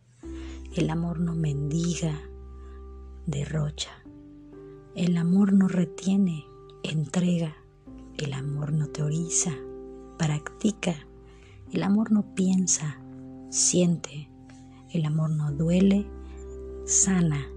El 0.76 0.90
amor 0.90 1.22
no 1.22 1.36
mendiga, 1.36 2.29
derrocha. 3.30 3.92
El 4.96 5.18
amor 5.18 5.54
no 5.54 5.68
retiene, 5.68 6.46
entrega. 6.84 7.56
El 8.18 8.34
amor 8.34 8.74
no 8.74 8.88
teoriza, 8.88 9.52
practica. 10.18 10.96
El 11.72 11.84
amor 11.84 12.12
no 12.12 12.36
piensa, 12.36 13.02
siente. 13.50 14.30
El 14.92 15.06
amor 15.06 15.30
no 15.30 15.52
duele, 15.52 16.08
sana. 16.86 17.48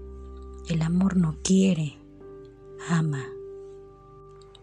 El 0.69 0.81
amor 0.81 1.17
no 1.17 1.37
quiere, 1.43 1.97
ama. 2.87 3.25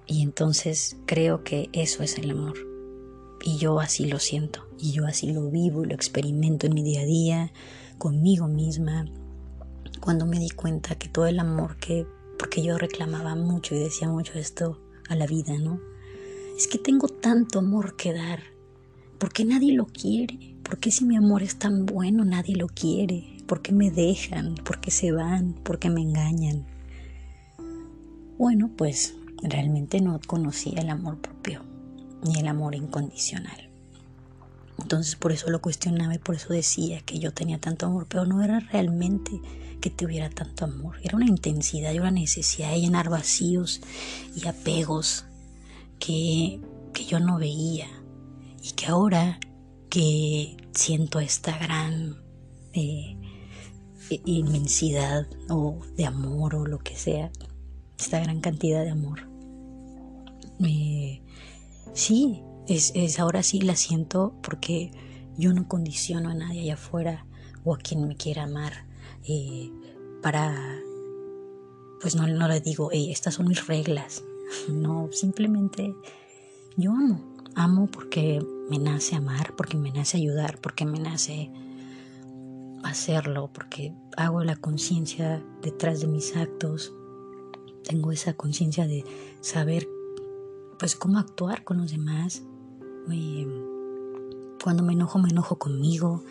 Y 0.07 0.23
entonces 0.23 0.97
creo 1.07 1.45
que 1.45 1.69
eso 1.73 2.03
es 2.03 2.17
el 2.19 2.31
amor. 2.31 2.57
Y 3.43 3.59
yo 3.59 3.81
así 3.81 4.07
lo 4.07 4.19
siento, 4.19 4.67
y 4.79 4.93
yo 4.93 5.07
así 5.07 5.33
lo 5.33 5.51
vivo 5.51 5.85
y 5.85 5.89
lo 5.89 5.95
experimento 5.95 6.67
en 6.67 6.75
mi 6.75 6.83
día 6.83 7.03
a 7.03 7.05
día, 7.05 7.53
conmigo 7.99 8.49
misma, 8.49 9.07
cuando 10.01 10.27
me 10.27 10.39
di 10.39 10.51
cuenta 10.51 10.97
que 10.97 11.09
todo 11.09 11.27
el 11.27 11.39
amor 11.39 11.77
que, 11.77 12.07
porque 12.39 12.63
yo 12.63 12.79
reclamaba 12.79 13.35
mucho 13.35 13.75
y 13.75 13.79
decía 13.79 14.09
mucho 14.09 14.39
esto 14.39 14.81
a 15.09 15.15
la 15.15 15.27
vida, 15.27 15.59
¿no? 15.59 15.81
Es 16.57 16.67
que 16.67 16.79
tengo 16.79 17.09
tanto 17.09 17.59
amor 17.59 17.97
que 17.97 18.13
dar, 18.13 18.41
porque 19.19 19.45
nadie 19.45 19.73
lo 19.73 19.87
quiere, 19.87 20.57
porque 20.63 20.91
si 20.91 21.05
mi 21.05 21.17
amor 21.17 21.43
es 21.43 21.59
tan 21.59 21.87
bueno 21.87 22.25
nadie 22.25 22.57
lo 22.57 22.69
quiere, 22.69 23.25
porque 23.47 23.73
me 23.73 23.91
dejan, 23.91 24.55
porque 24.65 24.91
se 24.91 25.13
van, 25.13 25.55
porque 25.65 25.91
me 25.91 26.01
engañan. 26.01 26.67
Bueno, 28.39 28.71
pues 28.77 29.15
realmente 29.43 30.01
no 30.01 30.21
conocía 30.27 30.81
el 30.81 30.91
amor 30.91 31.19
propio, 31.19 31.63
ni 32.25 32.39
el 32.39 32.49
amor 32.49 32.75
incondicional. 32.75 33.69
Entonces 34.79 35.17
por 35.17 35.33
eso 35.33 35.51
lo 35.51 35.61
cuestionaba 35.61 36.15
y 36.15 36.19
por 36.19 36.37
eso 36.37 36.53
decía 36.53 37.01
que 37.01 37.19
yo 37.19 37.33
tenía 37.33 37.59
tanto 37.59 37.87
amor, 37.87 38.07
pero 38.09 38.25
no 38.25 38.43
era 38.43 38.61
realmente 38.61 39.33
que 39.81 39.91
tuviera 39.91 40.31
tanto 40.31 40.65
amor. 40.65 40.97
Era 41.03 41.17
una 41.17 41.27
intensidad 41.27 41.93
y 41.93 41.99
una 41.99 42.11
necesidad 42.11 42.71
de 42.71 42.81
llenar 42.81 43.09
vacíos 43.09 43.81
y 44.37 44.47
apegos 44.47 45.25
que, 45.99 46.61
que 46.93 47.05
yo 47.05 47.21
no 47.21 47.39
veía 47.39 47.89
y 48.63 48.73
que 48.73 48.87
ahora 48.87 49.41
que 49.89 50.57
siento 50.73 51.21
esta 51.21 51.57
gran 51.59 52.17
eh, 52.73 53.17
inmensidad 54.25 55.27
o 55.49 55.81
de 55.97 56.07
amor 56.07 56.55
o 56.55 56.67
lo 56.67 56.79
que 56.79 56.97
sea, 56.97 57.31
esta 57.99 58.21
gran 58.21 58.41
cantidad 58.41 58.85
de 58.85 58.91
amor. 58.91 59.29
sí, 61.93 62.43
es, 62.69 62.93
es, 62.95 63.19
ahora 63.19 63.43
sí 63.43 63.61
la 63.61 63.77
siento 63.77 64.35
porque 64.43 64.93
yo 65.37 65.53
no 65.53 65.69
condiciono 65.69 66.31
a 66.31 66.35
nadie 66.35 66.63
allá 66.63 66.75
afuera 66.75 67.27
o 67.65 67.75
a 67.75 67.79
quien 67.79 68.07
me 68.07 68.17
quiera 68.17 68.45
amar 68.45 68.90
eh, 69.25 69.71
para, 70.23 70.81
pues 72.01 72.17
no, 72.17 72.27
no 72.27 72.49
le 72.49 72.61
digo, 72.61 72.91
hey, 72.93 73.11
estas 73.11 73.35
son 73.35 73.49
mis 73.49 73.67
reglas. 73.67 74.25
No, 74.69 75.09
simplemente 75.13 75.95
yo 76.77 76.91
amo. 76.91 77.21
Amo 77.55 77.87
porque 77.87 78.45
me 78.69 78.79
nace 78.79 79.15
amar, 79.15 79.55
porque 79.57 79.77
me 79.77 79.93
nace 79.93 80.17
ayudar, 80.17 80.61
porque 80.61 80.85
me 80.85 80.99
nace 80.99 81.53
hacerlo, 82.83 83.51
porque 83.53 83.95
hago 84.17 84.43
la 84.45 84.57
conciencia 84.57 85.43
detrás 85.63 86.01
de 86.01 86.07
mis 86.07 86.37
actos. 86.37 86.93
Tengo 87.85 88.13
esa 88.13 88.35
conciencia 88.35 88.87
de 88.87 89.05
saber 89.41 89.89
pues 90.79 90.97
cómo 90.97 91.19
actuar 91.19 91.65
con 91.65 91.79
los 91.79 91.91
demás. 91.91 92.43
cuando 94.63 94.83
me 94.83 94.93
enojo, 94.93 95.19
me 95.19 95.31
enojo 95.31 95.59
conmigo. 95.59 96.23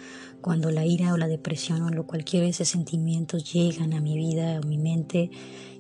Cuando 0.41 0.72
la 0.72 0.86
ira 0.86 1.13
o 1.13 1.17
la 1.17 1.27
depresión 1.27 1.81
o 1.81 1.89
lo 1.89 2.08
cualquier 2.08 2.43
de 2.43 2.50
esos 2.50 2.69
sentimientos 2.69 3.51
llegan 3.51 3.93
a 3.93 4.00
mi 4.00 4.17
vida 4.17 4.60
o 4.60 4.67
mi 4.67 4.77
mente 4.77 5.29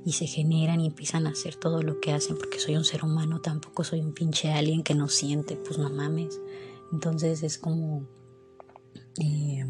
y 0.05 0.13
se 0.13 0.27
generan 0.27 0.81
y 0.81 0.87
empiezan 0.87 1.27
a 1.27 1.31
hacer 1.31 1.55
todo 1.55 1.81
lo 1.81 1.99
que 1.99 2.11
hacen, 2.11 2.37
porque 2.37 2.59
soy 2.59 2.75
un 2.75 2.83
ser 2.83 3.03
humano, 3.03 3.41
tampoco 3.41 3.83
soy 3.83 4.01
un 4.01 4.13
pinche 4.13 4.51
alien 4.51 4.83
que 4.83 4.95
no 4.95 5.07
siente, 5.07 5.55
pues 5.55 5.77
no 5.77 5.89
mames. 5.89 6.39
Entonces 6.91 7.43
es 7.43 7.57
como... 7.57 8.07
Eh, 9.21 9.65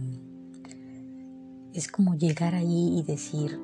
es 1.74 1.88
como 1.88 2.15
llegar 2.15 2.55
ahí 2.55 3.00
y 3.00 3.03
decir, 3.03 3.60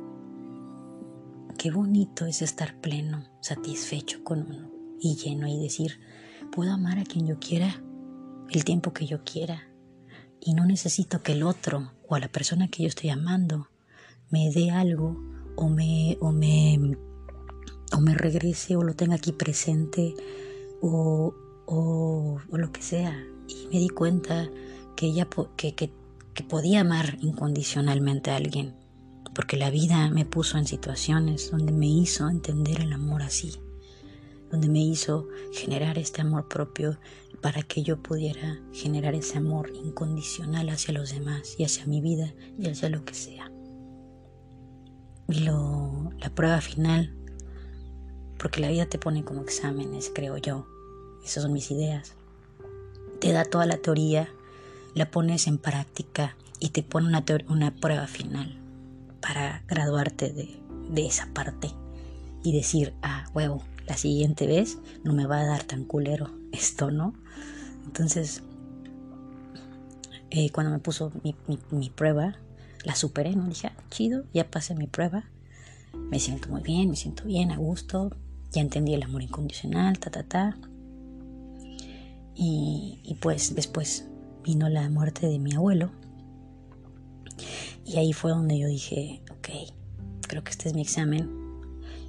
qué 1.58 1.72
bonito 1.72 2.26
es 2.26 2.42
estar 2.42 2.80
pleno, 2.80 3.24
satisfecho 3.42 4.24
con 4.24 4.42
uno 4.42 4.72
y 5.00 5.16
lleno 5.16 5.48
y 5.48 5.60
decir, 5.60 6.00
puedo 6.52 6.72
amar 6.72 7.00
a 7.00 7.04
quien 7.04 7.28
yo 7.28 7.40
quiera, 7.40 7.82
el 8.52 8.64
tiempo 8.64 8.94
que 8.94 9.06
yo 9.06 9.24
quiera, 9.24 9.64
y 10.46 10.54
no 10.54 10.66
necesito 10.66 11.24
que 11.24 11.34
el 11.34 11.44
otro 11.44 11.92
o 12.08 12.18
la 12.20 12.32
persona 12.32 12.68
que 12.70 12.84
yo 12.84 12.88
estoy 12.88 13.10
amando 13.10 13.68
me 14.30 14.52
dé 14.52 14.70
algo 14.70 15.20
o 15.56 15.70
me, 15.70 16.18
o 16.22 16.32
me, 16.32 16.98
o 17.92 18.00
me 18.00 18.14
regrese 18.14 18.76
o 18.76 18.84
lo 18.84 18.94
tenga 18.94 19.16
aquí 19.16 19.32
presente 19.32 20.14
o, 20.82 21.34
o, 21.66 22.40
lo 22.52 22.72
que 22.72 22.84
sea. 22.84 23.26
Y 23.48 23.68
me 23.74 23.80
di 23.80 23.90
cuenta 23.90 24.50
que 24.96 25.08
ella 25.08 25.28
que, 25.58 25.74
que, 25.74 25.92
que 26.34 26.44
podía 26.44 26.82
amar 26.82 27.18
incondicionalmente 27.22 28.30
a 28.30 28.36
alguien, 28.36 28.76
porque 29.34 29.58
la 29.58 29.72
vida 29.72 30.10
me 30.12 30.26
puso 30.26 30.60
en 30.60 30.68
situaciones 30.68 31.50
donde 31.50 31.72
me 31.72 31.88
hizo 31.88 32.30
entender 32.30 32.82
el 32.82 32.94
amor 32.94 33.24
así, 33.24 33.60
donde 34.56 34.70
me 34.70 34.80
hizo 34.80 35.28
generar 35.52 35.98
este 35.98 36.22
amor 36.22 36.48
propio 36.48 36.98
para 37.42 37.62
que 37.62 37.84
yo 37.84 38.02
pudiera 38.02 38.58
generar 38.72 39.14
ese 39.14 39.38
amor 39.38 39.70
incondicional 39.76 40.70
hacia 40.70 40.94
los 40.94 41.12
demás 41.12 41.56
y 41.58 41.66
hacia 41.66 41.86
mi 41.86 42.00
vida 42.00 42.34
y 42.58 42.70
hacia 42.70 42.88
lo 42.88 43.04
que 43.04 43.14
sea. 43.14 43.52
Y 45.28 45.42
lo, 45.42 46.10
la 46.20 46.30
prueba 46.30 46.62
final, 46.62 47.14
porque 48.38 48.62
la 48.62 48.70
vida 48.70 48.86
te 48.86 48.98
pone 48.98 49.26
como 49.26 49.42
exámenes, 49.42 50.10
creo 50.16 50.38
yo, 50.38 50.66
esas 51.26 51.44
son 51.44 51.52
mis 51.52 51.70
ideas, 51.70 52.14
te 53.20 53.34
da 53.34 53.44
toda 53.44 53.66
la 53.66 53.78
teoría, 53.78 54.30
la 54.94 55.12
pones 55.12 55.48
en 55.48 55.58
práctica 55.58 56.38
y 56.62 56.70
te 56.70 56.82
pone 56.82 57.10
una, 57.10 57.26
una 57.50 57.76
prueba 57.76 58.08
final 58.08 58.58
para 59.20 59.66
graduarte 59.68 60.32
de, 60.32 60.62
de 60.92 61.06
esa 61.08 61.28
parte 61.34 61.72
y 62.42 62.54
decir, 62.54 62.94
ah, 63.02 63.26
huevo, 63.34 63.62
la 63.88 63.98
siguiente 63.98 64.48
vez 64.48 64.80
no 65.04 65.14
me 65.14 65.26
va 65.26 65.40
a 65.40 65.46
dar 65.46 65.64
tan 65.64 65.86
culero 65.86 66.32
esto, 66.52 66.92
¿no? 66.92 67.14
Entonces, 67.86 68.44
eh, 70.32 70.50
cuando 70.50 70.72
me 70.72 70.80
puso 70.80 71.12
mi, 71.72 71.90
prueba, 71.90 72.36
la 72.84 72.96
superé, 72.96 73.36
¿no? 73.36 73.48
Dije, 73.48 73.68
ah, 73.68 73.84
chido, 73.90 74.26
ya 74.34 74.50
pasé 74.50 74.76
mi 74.76 74.88
prueba, 74.88 75.26
me 75.94 76.20
siento 76.20 76.50
muy 76.50 76.62
bien, 76.62 76.90
me 76.90 76.96
siento 76.96 77.26
bien, 77.26 77.52
a 77.52 77.58
gusto, 77.58 78.16
ya 78.52 78.62
entendí 78.62 78.94
el 78.94 79.04
amor 79.04 79.22
incondicional, 79.22 80.00
ta, 80.00 80.10
ta, 80.10 80.24
ta. 80.24 80.58
Y, 82.34 83.00
y 83.04 83.16
pues 83.16 83.56
después 83.56 84.08
vino 84.44 84.68
la 84.68 84.90
muerte 84.90 85.28
de 85.28 85.40
mi 85.40 85.54
abuelo. 85.54 85.92
Y 87.86 87.98
ahí 87.98 88.14
fue 88.14 88.32
donde 88.32 88.58
yo 88.58 88.68
dije, 88.68 89.22
ok, 89.32 89.50
creo 90.28 90.44
que 90.44 90.52
este 90.52 90.70
es 90.70 90.76
mi 90.76 90.82
examen 90.82 91.30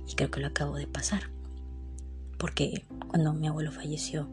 y 0.09 0.15
creo 0.15 0.31
que 0.31 0.41
lo 0.41 0.47
acabo 0.47 0.77
de 0.77 0.87
pasar 0.87 1.36
porque 2.39 2.85
cuando 3.09 3.33
mi 3.33 3.49
abuelo 3.49 3.73
falleció 3.73 4.29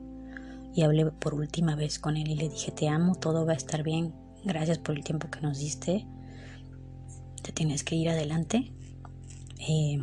y 0.75 0.81
hablé 0.81 1.05
por 1.05 1.33
última 1.33 1.75
vez 1.75 1.99
con 1.99 2.17
él 2.17 2.29
y 2.29 2.35
le 2.35 2.49
dije, 2.49 2.71
te 2.71 2.87
amo, 2.87 3.15
todo 3.15 3.45
va 3.45 3.53
a 3.53 3.55
estar 3.55 3.83
bien, 3.83 4.13
gracias 4.43 4.79
por 4.79 4.95
el 4.95 5.03
tiempo 5.03 5.29
que 5.29 5.41
nos 5.41 5.59
diste, 5.59 6.07
te 7.41 7.51
tienes 7.51 7.83
que 7.83 7.95
ir 7.95 8.09
adelante. 8.09 8.71
Eh, 9.67 10.01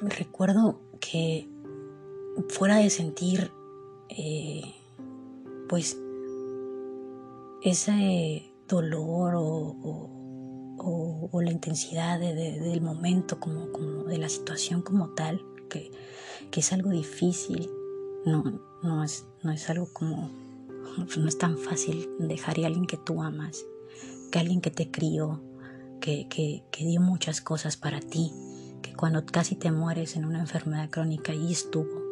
recuerdo 0.00 0.80
que 1.00 1.48
fuera 2.48 2.76
de 2.76 2.90
sentir 2.90 3.50
eh, 4.08 4.74
pues 5.68 5.96
ese 7.62 8.52
dolor 8.68 9.34
o 9.36 9.40
o, 9.82 10.19
la 11.42 11.50
intensidad 11.50 12.18
del 12.18 12.80
momento, 12.80 13.38
como, 13.40 13.66
de 14.04 14.18
la 14.18 14.28
situación 14.28 14.82
como 14.82 15.10
tal, 15.10 15.44
que, 15.68 15.90
es 16.56 16.72
algo 16.72 16.90
difícil, 16.90 17.70
no, 18.24 19.04
es, 19.04 19.24
algo 19.70 19.92
como, 19.92 20.30
no 21.16 21.28
es 21.28 21.38
tan 21.38 21.58
fácil 21.58 22.08
dejar 22.18 22.58
a 22.60 22.66
alguien 22.66 22.86
que 22.86 22.96
tú 22.96 23.22
amas, 23.22 23.64
que 24.30 24.38
alguien 24.38 24.60
que 24.60 24.70
te 24.70 24.90
crió, 24.90 25.42
que, 26.00 26.28
que, 26.28 26.64
que 26.70 26.84
dio 26.84 27.00
muchas 27.00 27.40
cosas 27.40 27.76
para 27.76 28.00
ti, 28.00 28.32
que 28.82 28.94
cuando 28.94 29.24
casi 29.24 29.54
te 29.54 29.70
mueres 29.70 30.16
en 30.16 30.24
una 30.24 30.40
enfermedad 30.40 30.90
crónica 30.90 31.34
y 31.34 31.52
estuvo, 31.52 32.10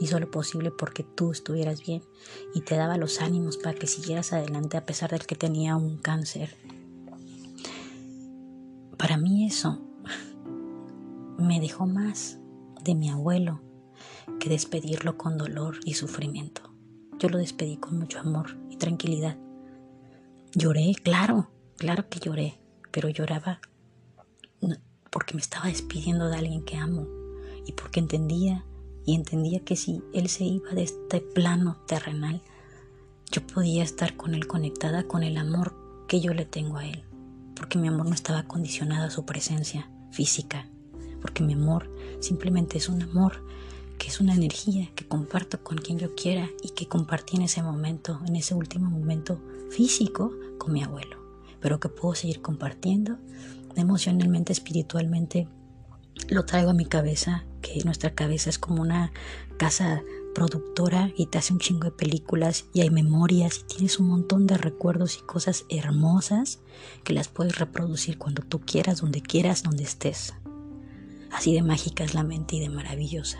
hizo 0.00 0.18
lo 0.20 0.30
posible 0.30 0.70
porque 0.70 1.02
tú 1.02 1.32
estuvieras 1.32 1.82
bien 1.82 2.02
y 2.54 2.60
te 2.60 2.76
daba 2.76 2.96
los 2.96 3.20
ánimos 3.20 3.56
para 3.56 3.74
que 3.74 3.86
siguieras 3.86 4.32
adelante 4.32 4.76
a 4.76 4.86
pesar 4.86 5.10
de 5.10 5.18
que 5.18 5.34
tenía 5.34 5.76
un 5.76 5.98
cáncer 5.98 6.54
eso 9.58 9.76
me 11.36 11.58
dejó 11.58 11.84
más 11.84 12.38
de 12.84 12.94
mi 12.94 13.10
abuelo 13.10 13.60
que 14.38 14.48
despedirlo 14.48 15.18
con 15.18 15.36
dolor 15.36 15.80
y 15.84 15.94
sufrimiento. 15.94 16.62
Yo 17.18 17.28
lo 17.28 17.38
despedí 17.38 17.76
con 17.76 17.98
mucho 17.98 18.20
amor 18.20 18.56
y 18.70 18.76
tranquilidad. 18.76 19.36
Lloré, 20.54 20.92
claro, 21.02 21.50
claro 21.76 22.08
que 22.08 22.20
lloré, 22.20 22.60
pero 22.92 23.08
lloraba 23.08 23.60
porque 25.10 25.34
me 25.34 25.40
estaba 25.40 25.66
despidiendo 25.66 26.28
de 26.28 26.36
alguien 26.36 26.64
que 26.64 26.76
amo 26.76 27.08
y 27.66 27.72
porque 27.72 27.98
entendía 27.98 28.64
y 29.04 29.16
entendía 29.16 29.64
que 29.64 29.74
si 29.74 30.04
él 30.14 30.28
se 30.28 30.44
iba 30.44 30.70
de 30.70 30.84
este 30.84 31.20
plano 31.20 31.78
terrenal, 31.88 32.42
yo 33.32 33.44
podía 33.44 33.82
estar 33.82 34.16
con 34.16 34.36
él 34.36 34.46
conectada 34.46 35.08
con 35.08 35.24
el 35.24 35.36
amor 35.36 35.74
que 36.06 36.20
yo 36.20 36.32
le 36.32 36.44
tengo 36.44 36.76
a 36.76 36.86
él 36.86 37.07
porque 37.58 37.78
mi 37.78 37.88
amor 37.88 38.06
no 38.06 38.14
estaba 38.14 38.44
condicionado 38.44 39.06
a 39.06 39.10
su 39.10 39.24
presencia 39.24 39.90
física, 40.12 40.68
porque 41.20 41.42
mi 41.42 41.54
amor 41.54 41.90
simplemente 42.20 42.78
es 42.78 42.88
un 42.88 43.02
amor 43.02 43.44
que 43.98 44.06
es 44.06 44.20
una 44.20 44.34
energía 44.34 44.88
que 44.94 45.06
comparto 45.06 45.62
con 45.64 45.76
quien 45.76 45.98
yo 45.98 46.14
quiera 46.14 46.48
y 46.62 46.70
que 46.70 46.86
compartí 46.86 47.36
en 47.36 47.42
ese 47.42 47.62
momento, 47.62 48.20
en 48.26 48.36
ese 48.36 48.54
último 48.54 48.88
momento 48.88 49.42
físico 49.70 50.32
con 50.56 50.72
mi 50.72 50.84
abuelo, 50.84 51.18
pero 51.60 51.80
que 51.80 51.88
puedo 51.88 52.14
seguir 52.14 52.40
compartiendo 52.40 53.18
emocionalmente, 53.74 54.52
espiritualmente. 54.52 55.48
Lo 56.28 56.44
traigo 56.44 56.70
a 56.70 56.74
mi 56.74 56.86
cabeza, 56.86 57.44
que 57.60 57.82
nuestra 57.84 58.14
cabeza 58.14 58.50
es 58.50 58.58
como 58.58 58.82
una 58.82 59.12
casa 59.56 60.02
productora 60.34 61.12
y 61.16 61.26
te 61.26 61.38
hace 61.38 61.52
un 61.52 61.58
chingo 61.58 61.84
de 61.84 61.90
películas 61.90 62.66
y 62.72 62.80
hay 62.82 62.90
memorias 62.90 63.60
y 63.60 63.74
tienes 63.74 63.98
un 63.98 64.08
montón 64.08 64.46
de 64.46 64.56
recuerdos 64.56 65.18
y 65.18 65.26
cosas 65.26 65.64
hermosas 65.68 66.60
que 67.04 67.12
las 67.12 67.28
puedes 67.28 67.58
reproducir 67.58 68.18
cuando 68.18 68.42
tú 68.42 68.60
quieras, 68.60 69.00
donde 69.00 69.20
quieras, 69.22 69.62
donde 69.62 69.84
estés. 69.84 70.34
Así 71.32 71.54
de 71.54 71.62
mágica 71.62 72.04
es 72.04 72.14
la 72.14 72.22
mente 72.22 72.56
y 72.56 72.60
de 72.60 72.68
maravillosa. 72.68 73.38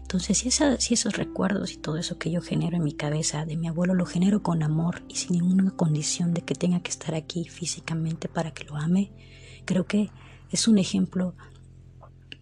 Entonces, 0.00 0.38
si, 0.38 0.50
si 0.50 0.94
esos 0.94 1.16
recuerdos 1.16 1.72
y 1.72 1.76
todo 1.76 1.98
eso 1.98 2.18
que 2.18 2.30
yo 2.30 2.40
genero 2.40 2.76
en 2.76 2.84
mi 2.84 2.92
cabeza 2.92 3.44
de 3.44 3.56
mi 3.56 3.68
abuelo 3.68 3.94
lo 3.94 4.06
genero 4.06 4.42
con 4.42 4.62
amor 4.62 5.02
y 5.08 5.16
sin 5.16 5.32
ninguna 5.32 5.70
condición 5.72 6.32
de 6.32 6.42
que 6.42 6.54
tenga 6.54 6.80
que 6.80 6.90
estar 6.90 7.14
aquí 7.14 7.44
físicamente 7.44 8.28
para 8.28 8.52
que 8.52 8.64
lo 8.64 8.76
ame, 8.76 9.12
creo 9.66 9.86
que 9.86 10.10
es 10.50 10.66
un 10.66 10.78
ejemplo 10.78 11.34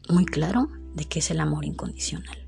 muy 0.08 0.24
claro 0.24 0.68
de 0.94 1.06
que 1.06 1.18
es 1.18 1.30
el 1.30 1.40
amor 1.40 1.64
incondicional. 1.64 2.45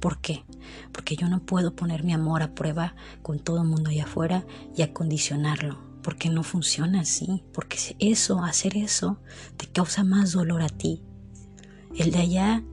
¿Por 0.00 0.20
qué? 0.20 0.44
Porque 0.92 1.16
yo 1.16 1.28
no 1.28 1.40
puedo 1.40 1.76
poner 1.76 2.02
mi 2.04 2.12
amor 2.12 2.42
a 2.42 2.54
prueba 2.54 2.94
con 3.22 3.38
todo 3.38 3.62
el 3.62 3.68
mundo 3.68 3.90
allá 3.90 4.04
afuera 4.04 4.44
y 4.76 4.82
acondicionarlo. 4.82 5.90
porque 6.02 6.30
no 6.30 6.42
funciona 6.42 7.00
así, 7.00 7.44
porque 7.52 7.76
eso, 7.98 8.42
hacer 8.42 8.74
eso, 8.76 9.18
te 9.58 9.66
causa 9.66 10.02
más 10.02 10.32
dolor 10.32 10.62
a 10.62 10.70
ti. 10.70 11.02
El 11.94 12.10
de 12.10 12.18
allá 12.20 12.64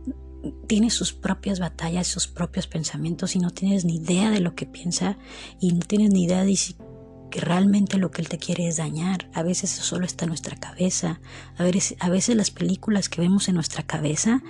tiene 0.68 0.90
sus 0.90 1.12
propias 1.12 1.60
batallas, 1.60 2.08
sus 2.08 2.28
propios 2.28 2.68
pensamientos 2.68 3.36
y 3.36 3.40
no 3.40 3.50
tienes 3.50 3.84
ni 3.84 3.98
idea 3.98 4.32
de 4.32 4.40
lo 4.40 4.56
que 4.56 4.66
piensa 4.66 5.18
y 5.60 5.74
no 5.74 5.80
tienes 5.80 6.12
ni 6.12 6.24
idea 6.24 6.46
de 6.46 6.56
si 6.56 6.78
realmente 7.32 7.98
lo 7.98 8.12
que 8.12 8.22
él 8.22 8.30
te 8.30 8.38
quiere 8.38 8.68
es 8.68 8.78
dañar. 8.78 9.30
A 9.34 9.44
veces 9.44 9.74
eso 9.74 9.84
solo 9.84 10.06
está 10.06 10.26
en 10.26 10.30
nuestra 10.30 10.56
cabeza. 10.56 11.20
A 11.58 11.64
veces, 11.64 11.98
a 12.00 12.10
veces 12.10 12.36
las 12.36 12.52
películas 12.52 13.10
que 13.10 13.22
vemos 13.22 13.50
en 13.50 13.56
nuestra 13.56 13.84
cabeza 13.84 14.42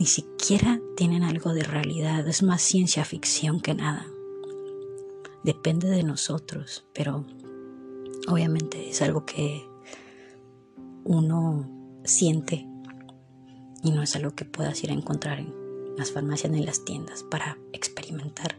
ni 0.00 0.06
siquiera 0.06 0.80
tienen 0.96 1.22
algo 1.22 1.52
de 1.52 1.62
realidad. 1.62 2.26
Es 2.26 2.42
más 2.42 2.62
ciencia 2.62 3.04
ficción 3.04 3.60
que 3.60 3.74
nada. 3.74 4.06
Depende 5.44 5.90
de 5.90 6.02
nosotros, 6.02 6.86
pero 6.94 7.26
obviamente 8.26 8.88
es 8.88 9.02
algo 9.02 9.26
que 9.26 9.68
uno 11.04 11.68
siente 12.04 12.66
y 13.82 13.90
no 13.90 14.02
es 14.02 14.16
algo 14.16 14.34
que 14.34 14.46
puedas 14.46 14.82
ir 14.82 14.90
a 14.90 14.94
encontrar 14.94 15.38
en 15.38 15.52
las 15.98 16.12
farmacias 16.12 16.50
ni 16.50 16.60
en 16.60 16.66
las 16.66 16.82
tiendas 16.86 17.22
para 17.22 17.58
experimentar. 17.74 18.56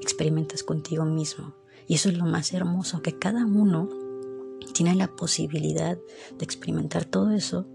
Experimentas 0.00 0.62
contigo 0.62 1.04
mismo. 1.04 1.56
Y 1.88 1.94
eso 1.94 2.08
es 2.08 2.16
lo 2.16 2.24
más 2.24 2.52
hermoso, 2.52 3.02
que 3.02 3.18
cada 3.18 3.44
uno 3.44 3.88
tiene 4.74 4.94
la 4.94 5.08
posibilidad 5.08 5.98
de 6.38 6.44
experimentar 6.44 7.04
todo 7.04 7.32
eso 7.32 7.66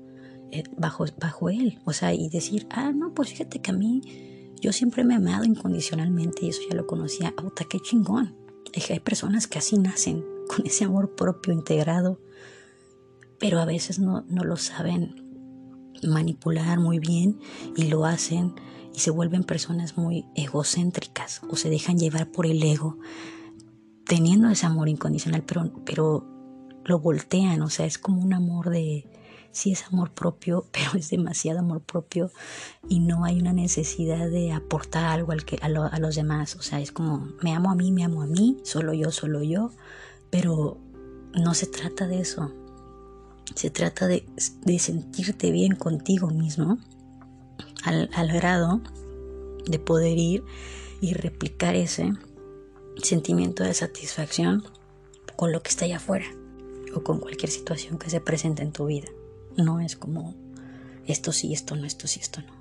bajo, 0.77 1.05
bajo 1.19 1.49
él. 1.49 1.79
O 1.85 1.93
sea, 1.93 2.13
y 2.13 2.29
decir, 2.29 2.67
ah, 2.71 2.91
no, 2.91 3.13
pues 3.13 3.29
fíjate 3.29 3.61
que 3.61 3.71
a 3.71 3.73
mí 3.73 4.01
yo 4.61 4.71
siempre 4.73 5.03
me 5.03 5.13
he 5.13 5.17
amado 5.17 5.43
incondicionalmente 5.43 6.45
y 6.45 6.49
eso 6.49 6.61
ya 6.69 6.75
lo 6.75 6.87
conocía. 6.87 7.33
¡Auta, 7.37 7.65
qué 7.69 7.79
chingón! 7.79 8.35
Es 8.73 8.89
hay 8.89 8.99
personas 8.99 9.47
que 9.47 9.59
así 9.59 9.77
nacen, 9.77 10.23
con 10.55 10.65
ese 10.65 10.85
amor 10.85 11.15
propio 11.15 11.53
integrado, 11.53 12.19
pero 13.39 13.59
a 13.59 13.65
veces 13.65 13.99
no, 13.99 14.25
no 14.27 14.43
lo 14.43 14.57
saben 14.57 15.23
manipular 16.03 16.79
muy 16.79 16.99
bien 16.99 17.39
y 17.75 17.87
lo 17.87 18.05
hacen 18.05 18.53
y 18.93 18.99
se 18.99 19.11
vuelven 19.11 19.43
personas 19.43 19.97
muy 19.97 20.25
egocéntricas 20.35 21.41
o 21.49 21.55
se 21.55 21.69
dejan 21.69 21.97
llevar 21.97 22.31
por 22.31 22.45
el 22.45 22.61
ego 22.61 22.97
teniendo 24.05 24.49
ese 24.49 24.65
amor 24.65 24.87
incondicional 24.87 25.43
pero, 25.43 25.71
pero 25.83 26.25
lo 26.85 26.99
voltean, 26.99 27.61
o 27.61 27.69
sea, 27.69 27.85
es 27.85 27.97
como 27.97 28.21
un 28.21 28.33
amor 28.33 28.69
de, 28.69 29.09
sí 29.55 29.71
es 29.71 29.85
amor 29.85 30.11
propio, 30.11 30.65
pero 30.71 30.91
es 30.95 31.09
demasiado 31.09 31.59
amor 31.59 31.81
propio 31.81 32.31
y 32.87 32.99
no 32.99 33.23
hay 33.23 33.39
una 33.39 33.53
necesidad 33.53 34.29
de 34.29 34.51
aportar 34.51 35.05
algo 35.05 35.31
al 35.31 35.45
que, 35.45 35.57
a, 35.61 35.67
a 35.67 35.99
los 35.99 36.15
demás, 36.15 36.55
o 36.55 36.61
sea, 36.61 36.79
es 36.79 36.91
como 36.91 37.29
me 37.41 37.53
amo 37.53 37.71
a 37.71 37.75
mí, 37.75 37.91
me 37.91 38.03
amo 38.03 38.21
a 38.21 38.27
mí, 38.27 38.57
solo 38.63 38.93
yo, 38.93 39.11
solo 39.11 39.41
yo, 39.41 39.71
pero 40.29 40.77
no 41.33 41.53
se 41.53 41.67
trata 41.67 42.07
de 42.07 42.19
eso, 42.19 42.51
se 43.53 43.69
trata 43.69 44.07
de, 44.07 44.25
sentirte 44.79 45.51
bien 45.51 45.75
contigo 45.75 46.27
mismo 46.27 46.77
al, 47.83 48.31
grado 48.33 48.81
de 49.65 49.79
poder 49.79 50.17
ir 50.17 50.43
y 51.01 51.13
replicar 51.13 51.75
ese 51.75 52.13
sentimiento 53.01 53.63
de 53.63 53.73
satisfacción 53.73 54.63
con 55.35 55.51
lo 55.51 55.61
que 55.61 55.69
está 55.69 55.85
allá 55.85 55.97
afuera 55.97 56.25
o 56.95 57.03
con 57.03 57.19
cualquier 57.19 57.51
situación 57.51 57.97
que 57.97 58.09
se 58.09 58.21
presente 58.21 58.63
en 58.63 58.71
tu 58.71 58.85
vida. 58.85 59.07
No 59.57 59.79
es 59.79 59.95
como 59.95 60.33
esto 61.07 61.31
sí, 61.31 61.53
esto 61.53 61.75
no, 61.75 61.85
esto 61.85 62.07
sí, 62.07 62.19
esto 62.19 62.41
no. 62.41 62.53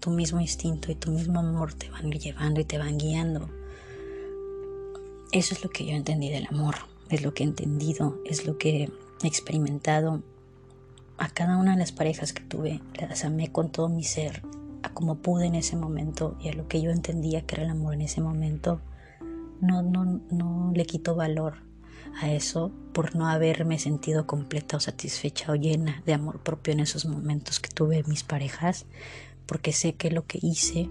Tu 0.00 0.10
mismo 0.10 0.40
instinto 0.40 0.92
y 0.92 0.94
tu 0.94 1.10
mismo 1.10 1.40
amor 1.40 1.74
te 1.74 1.90
van 1.90 2.10
llevando 2.10 2.60
y 2.60 2.64
te 2.64 2.78
van 2.78 2.98
guiando. 2.98 3.48
Eso 5.32 5.54
es 5.54 5.64
lo 5.64 5.70
que 5.70 5.84
yo 5.84 5.92
entendí 5.92 6.30
del 6.30 6.46
amor, 6.46 6.76
es 7.10 7.22
lo 7.22 7.34
que 7.34 7.42
he 7.42 7.46
entendido, 7.46 8.18
es 8.24 8.46
lo 8.46 8.56
que 8.56 8.90
experimentado 9.22 10.22
a 11.18 11.28
cada 11.28 11.56
una 11.56 11.72
de 11.72 11.78
las 11.78 11.92
parejas 11.92 12.32
que 12.32 12.42
tuve, 12.42 12.80
las 13.00 13.24
amé 13.24 13.50
con 13.50 13.70
todo 13.70 13.88
mi 13.88 14.04
ser, 14.04 14.42
a 14.82 14.90
como 14.94 15.16
pude 15.16 15.46
en 15.46 15.56
ese 15.56 15.76
momento 15.76 16.36
y 16.40 16.48
a 16.48 16.54
lo 16.54 16.68
que 16.68 16.80
yo 16.80 16.90
entendía 16.90 17.44
que 17.44 17.56
era 17.56 17.64
el 17.64 17.70
amor 17.70 17.94
en 17.94 18.02
ese 18.02 18.20
momento. 18.20 18.80
No, 19.60 19.82
no, 19.82 20.20
no 20.30 20.72
le 20.72 20.86
quito 20.86 21.16
valor 21.16 21.67
a 22.20 22.32
eso 22.32 22.72
por 22.92 23.14
no 23.14 23.28
haberme 23.28 23.78
sentido 23.78 24.26
completa 24.26 24.76
o 24.76 24.80
satisfecha 24.80 25.52
o 25.52 25.54
llena 25.54 26.02
de 26.04 26.14
amor 26.14 26.42
propio 26.42 26.72
en 26.72 26.80
esos 26.80 27.06
momentos 27.06 27.60
que 27.60 27.70
tuve 27.70 28.02
mis 28.04 28.24
parejas, 28.24 28.86
porque 29.46 29.72
sé 29.72 29.94
que 29.94 30.10
lo 30.10 30.26
que 30.26 30.38
hice 30.42 30.90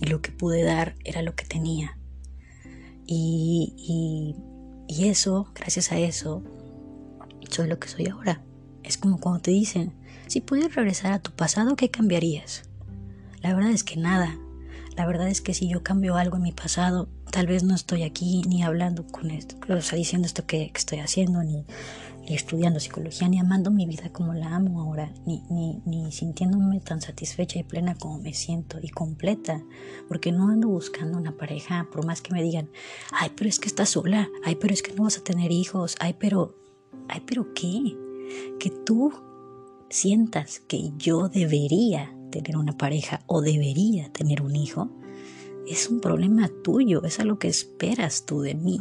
y 0.00 0.06
lo 0.06 0.20
que 0.20 0.32
pude 0.32 0.62
dar 0.62 0.94
era 1.04 1.22
lo 1.22 1.34
que 1.34 1.44
tenía. 1.44 1.98
Y, 3.06 4.34
y, 4.88 5.08
eso, 5.08 5.50
gracias 5.54 5.92
a 5.92 5.98
eso, 5.98 6.42
soy 7.48 7.68
lo 7.68 7.78
que 7.78 7.88
soy 7.88 8.06
ahora. 8.08 8.42
Es 8.82 8.98
como 8.98 9.18
cuando 9.18 9.40
te 9.40 9.50
dicen, 9.50 9.94
si 10.26 10.40
pudieras 10.40 10.74
regresar 10.74 11.12
a 11.12 11.18
tu 11.18 11.30
pasado, 11.32 11.76
¿qué 11.76 11.90
cambiarías? 11.90 12.64
La 13.40 13.54
verdad 13.54 13.70
es 13.70 13.84
que 13.84 13.96
nada. 13.96 14.38
La 14.96 15.06
verdad 15.06 15.28
es 15.28 15.40
que 15.40 15.54
si 15.54 15.68
yo 15.68 15.82
cambio 15.82 16.16
algo 16.16 16.36
en 16.36 16.42
mi 16.42 16.52
pasado, 16.52 17.08
tal 17.38 17.46
vez 17.46 17.62
no 17.62 17.76
estoy 17.76 18.02
aquí 18.02 18.42
ni 18.48 18.64
hablando 18.64 19.06
con 19.06 19.30
esto, 19.30 19.54
o 19.68 19.80
sea, 19.80 19.96
diciendo 19.96 20.26
esto 20.26 20.44
que, 20.44 20.72
estoy 20.74 20.98
haciendo, 20.98 21.44
ni, 21.44 21.64
estudiando 22.26 22.80
psicología, 22.80 23.28
ni 23.28 23.38
amando 23.38 23.70
mi 23.70 23.86
vida 23.86 24.10
como 24.12 24.34
la 24.34 24.56
amo 24.56 24.80
ahora, 24.80 25.14
ni, 25.24 25.44
ni, 25.48 25.80
ni 25.86 26.10
sintiéndome 26.10 26.80
tan 26.80 27.00
satisfecha 27.00 27.60
y 27.60 27.62
plena 27.62 27.94
como 27.94 28.18
me 28.18 28.34
siento 28.34 28.80
y 28.82 28.88
completa, 28.88 29.62
porque 30.08 30.32
no 30.32 30.48
ando 30.48 30.66
buscando 30.66 31.16
una 31.16 31.36
pareja, 31.36 31.86
por 31.92 32.04
más 32.04 32.22
que 32.22 32.34
me 32.34 32.42
digan, 32.42 32.70
ay, 33.12 33.30
pero 33.36 33.48
es 33.48 33.60
que 33.60 33.68
estás 33.68 33.90
sola, 33.90 34.28
ay, 34.44 34.56
pero 34.56 34.74
es 34.74 34.82
que 34.82 34.92
no 34.94 35.04
vas 35.04 35.18
a 35.18 35.22
tener 35.22 35.52
hijos, 35.52 35.94
ay, 36.00 36.16
pero 36.18 36.56
Ay, 37.08 37.22
pero 37.24 37.54
¿qué? 37.54 37.96
Que 38.58 38.70
tú 38.70 39.12
sientas 39.88 40.58
que 40.58 40.92
yo 40.98 41.28
debería 41.28 42.14
tener 42.30 42.56
una 42.56 42.76
pareja 42.76 43.22
o 43.26 43.40
debería 43.40 44.12
tener 44.12 44.42
un 44.42 44.56
hijo, 44.56 44.90
es 45.70 45.88
un 45.88 46.00
problema 46.00 46.50
tuyo, 46.62 47.02
es 47.04 47.20
algo 47.20 47.38
que 47.38 47.48
esperas 47.48 48.26
tú 48.26 48.40
de 48.40 48.54
mí. 48.54 48.80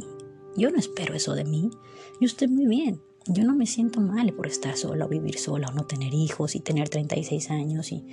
Yo 0.56 0.72
no 0.72 0.78
espero 0.78 1.14
eso 1.14 1.34
de 1.36 1.46
mí. 1.46 1.70
Yo 2.20 2.26
estoy 2.26 2.48
muy 2.48 2.68
bien. 2.68 3.02
Yo 3.28 3.44
no 3.44 3.56
me 3.56 3.66
siento 3.66 4.00
mal 4.00 4.34
por 4.34 4.48
estar 4.48 4.78
sola 4.78 5.06
o 5.06 5.10
vivir 5.10 5.38
sola 5.38 5.68
o 5.68 5.74
no 5.74 5.86
tener 5.86 6.14
hijos 6.14 6.56
y 6.56 6.62
tener 6.62 6.90
36 6.90 7.52
años 7.52 7.92
y 7.92 8.06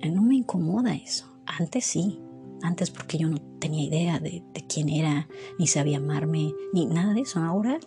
eh, 0.00 0.10
no 0.10 0.22
me 0.22 0.34
incomoda 0.34 0.94
eso. 0.94 1.26
Antes 1.46 1.86
sí, 1.86 2.18
antes 2.62 2.90
porque 2.90 3.18
yo 3.18 3.28
no 3.28 3.38
tenía 3.60 3.84
idea 3.84 4.18
de, 4.18 4.42
de 4.52 4.66
quién 4.66 4.88
era, 4.88 5.28
ni 5.58 5.66
sabía 5.66 5.98
amarme, 5.98 6.52
ni 6.72 6.86
nada 6.86 7.14
de 7.14 7.20
eso. 7.20 7.38
Ahora 7.38 7.78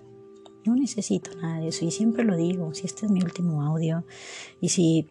no 0.65 0.75
necesito 0.75 1.31
nada 1.41 1.59
de 1.59 1.67
eso 1.69 1.85
y 1.85 1.91
siempre 1.91 2.23
lo 2.23 2.35
digo, 2.37 2.73
si 2.73 2.85
este 2.85 3.05
es 3.05 3.11
mi 3.11 3.21
último 3.21 3.61
audio 3.63 4.05
y 4.61 4.69
si 4.69 5.09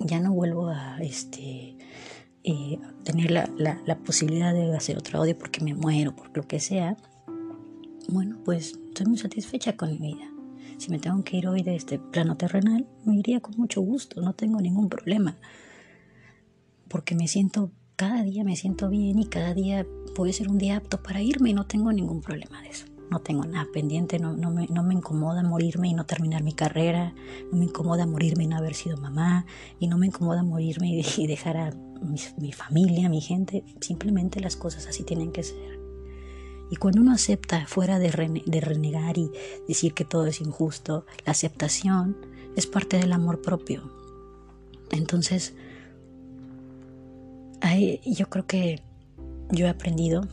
ya 0.00 0.20
no 0.20 0.32
vuelvo 0.32 0.68
a 0.68 0.98
este 1.00 1.76
eh, 2.44 2.78
tener 3.04 3.30
la, 3.30 3.48
la, 3.56 3.98
posibilidad 3.98 4.52
de 4.52 4.74
hacer 4.76 4.98
otro 4.98 5.20
audio 5.20 5.36
porque 5.38 5.62
me 5.62 5.74
muero, 5.74 6.14
por 6.14 6.36
lo 6.36 6.42
que 6.42 6.60
sea, 6.60 6.96
bueno, 8.08 8.38
pues 8.44 8.78
estoy 8.88 9.06
muy 9.06 9.18
satisfecha 9.18 9.76
con 9.76 9.90
mi 9.90 9.98
vida. 9.98 10.28
Si 10.78 10.90
me 10.90 10.98
tengo 10.98 11.22
que 11.22 11.36
ir 11.36 11.46
hoy 11.46 11.62
de 11.62 11.76
este 11.76 11.98
plano 11.98 12.36
terrenal, 12.36 12.86
me 13.04 13.16
iría 13.16 13.40
con 13.40 13.56
mucho 13.56 13.80
gusto, 13.80 14.20
no 14.20 14.32
tengo 14.32 14.60
ningún 14.60 14.88
problema. 14.88 15.36
Porque 16.88 17.14
me 17.14 17.28
siento, 17.28 17.70
cada 17.94 18.22
día 18.24 18.42
me 18.42 18.56
siento 18.56 18.88
bien 18.88 19.18
y 19.20 19.26
cada 19.26 19.54
día 19.54 19.86
puede 20.16 20.32
ser 20.32 20.48
un 20.48 20.58
día 20.58 20.76
apto 20.76 21.02
para 21.02 21.22
irme 21.22 21.50
y 21.50 21.54
no 21.54 21.66
tengo 21.66 21.92
ningún 21.92 22.20
problema 22.20 22.60
de 22.62 22.70
eso 22.70 22.86
no 23.12 23.20
tengo 23.20 23.44
nada 23.44 23.66
pendiente, 23.70 24.18
no, 24.18 24.32
no, 24.32 24.50
me, 24.50 24.66
no, 24.68 24.82
me, 24.82 24.94
incomoda 24.94 25.42
morirme 25.42 25.88
y 25.88 25.92
no 25.92 26.06
terminar 26.06 26.42
mi 26.42 26.54
carrera, 26.54 27.14
no 27.52 27.58
me 27.58 27.66
incomoda 27.66 28.06
morirme 28.06 28.44
y 28.44 28.46
no 28.46 28.56
haber 28.56 28.74
sido 28.74 28.96
mamá, 28.96 29.44
y 29.78 29.86
no 29.86 29.98
me 29.98 30.06
incomoda 30.06 30.42
morirme 30.42 31.02
y, 31.18 31.26
dejar 31.26 31.58
a 31.58 31.70
mi, 32.02 32.52
familia, 32.52 33.08
mi 33.08 33.20
gente, 33.20 33.64
simplemente 33.80 34.40
las 34.40 34.56
cosas 34.56 34.86
así 34.86 35.04
tienen 35.04 35.32
que 35.32 35.42
ser. 35.42 35.80
Y 36.70 36.76
cuando 36.76 37.00
uno 37.00 37.12
acepta 37.12 37.66
fuera 37.66 37.98
de, 37.98 38.10
renegar 38.10 39.18
y 39.18 39.30
decir 39.68 39.92
que 39.94 40.04
todo 40.04 40.26
es 40.26 40.40
injusto, 40.40 41.04
la 41.26 41.32
aceptación 41.32 42.16
es 42.56 42.66
parte 42.66 42.98
del 42.98 43.12
amor 43.12 43.42
propio. 43.42 43.90
Entonces, 44.90 45.54
yo 48.04 48.28
creo 48.28 48.46
que 48.46 48.82
yo 49.50 49.66
he 49.66 49.68
aprendido 49.68 50.26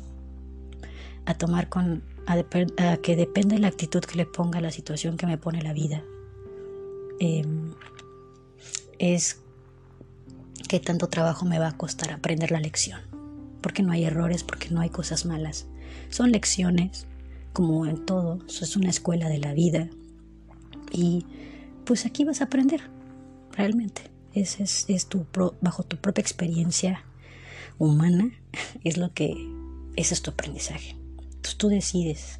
a 1.25 1.34
tomar 1.34 1.69
con 1.69 2.03
a, 2.25 2.97
que 2.97 3.15
depende 3.15 3.55
de 3.55 3.62
la 3.62 3.67
actitud 3.67 4.01
que 4.01 4.15
le 4.15 4.25
ponga 4.25 4.62
la 4.62 4.71
situación 4.71 5.17
que 5.17 5.25
me 5.25 5.38
pone 5.38 5.62
la 5.62 5.73
vida. 5.73 6.03
Em, 7.19 7.73
es 8.99 9.41
qué 10.69 10.79
tanto 10.79 11.10
trabajo 11.10 11.45
me 11.45 11.60
va 11.60 11.69
a 11.69 11.77
costar 11.77 12.13
aprender 12.13 12.51
la 12.51 12.62
lección. 12.62 13.01
Porque 13.60 13.84
no 13.84 13.91
hay 13.91 14.05
errores, 14.05 14.43
porque 14.43 14.69
no 14.69 14.79
hay 14.79 14.89
cosas 14.89 15.25
malas. 15.25 15.65
Son 16.10 16.32
lecciones, 16.32 17.08
como 17.51 17.86
en 17.88 18.05
todo, 18.05 18.39
es 18.47 18.77
una 18.77 18.89
escuela 18.89 19.27
de 19.27 19.39
la 19.39 19.53
vida. 19.53 19.89
Y 20.93 21.25
pues 21.86 22.05
aquí 22.05 22.23
vas 22.23 22.39
a 22.39 22.45
aprender, 22.45 22.82
realmente. 23.51 24.03
Es, 24.34 24.60
es, 24.60 24.86
es 24.88 25.08
tu 25.08 25.25
bajo 25.60 25.84
tu 25.84 25.97
propia 25.97 26.21
experiencia 26.21 27.03
humana, 27.79 28.32
es 28.84 28.97
lo 28.97 29.12
que, 29.12 29.34
ese 29.97 30.13
es 30.13 30.21
tu 30.21 30.32
aprendizaje. 30.32 30.95
Entonces 31.17 31.58
tú 31.58 31.67
decides 31.67 32.39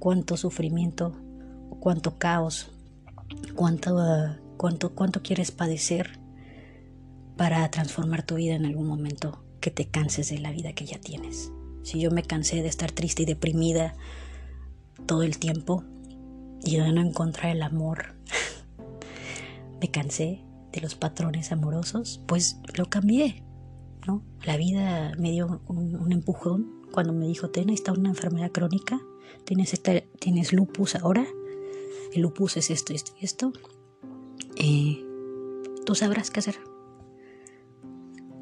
cuánto 0.00 0.36
sufrimiento, 0.36 1.16
cuánto 1.78 2.18
caos, 2.18 2.72
cuánto, 3.54 3.96
cuánto, 4.56 4.94
cuánto 4.96 5.22
quieres 5.22 5.52
padecer 5.52 6.19
para 7.40 7.70
transformar 7.70 8.22
tu 8.22 8.34
vida 8.34 8.54
en 8.54 8.66
algún 8.66 8.86
momento 8.86 9.42
que 9.62 9.70
te 9.70 9.88
canses 9.88 10.28
de 10.28 10.40
la 10.40 10.52
vida 10.52 10.74
que 10.74 10.84
ya 10.84 11.00
tienes. 11.00 11.50
Si 11.82 11.98
yo 11.98 12.10
me 12.10 12.22
cansé 12.22 12.60
de 12.60 12.68
estar 12.68 12.92
triste 12.92 13.22
y 13.22 13.24
deprimida 13.24 13.94
todo 15.06 15.22
el 15.22 15.38
tiempo 15.38 15.82
y 16.62 16.76
de 16.76 16.92
no 16.92 17.00
encontrar 17.00 17.56
el 17.56 17.62
amor, 17.62 18.14
me 19.80 19.90
cansé 19.90 20.44
de 20.70 20.82
los 20.82 20.96
patrones 20.96 21.50
amorosos, 21.50 22.20
pues 22.26 22.58
lo 22.76 22.90
cambié, 22.90 23.42
¿no? 24.06 24.22
La 24.44 24.58
vida 24.58 25.12
me 25.18 25.30
dio 25.30 25.62
un, 25.66 26.12
empujón 26.12 26.82
cuando 26.92 27.14
me 27.14 27.26
dijo, 27.26 27.48
ten, 27.48 27.70
está 27.70 27.92
una 27.92 28.10
enfermedad 28.10 28.52
crónica, 28.52 29.00
tienes, 29.46 29.80
tienes 30.18 30.52
lupus 30.52 30.94
ahora, 30.94 31.26
el 32.12 32.20
lupus 32.20 32.58
es 32.58 32.68
esto, 32.68 32.92
esto 32.92 33.12
y 33.18 33.24
esto, 33.24 33.52
eh, 34.56 35.02
tú 35.86 35.94
sabrás 35.94 36.30
qué 36.30 36.40
hacer. 36.40 36.69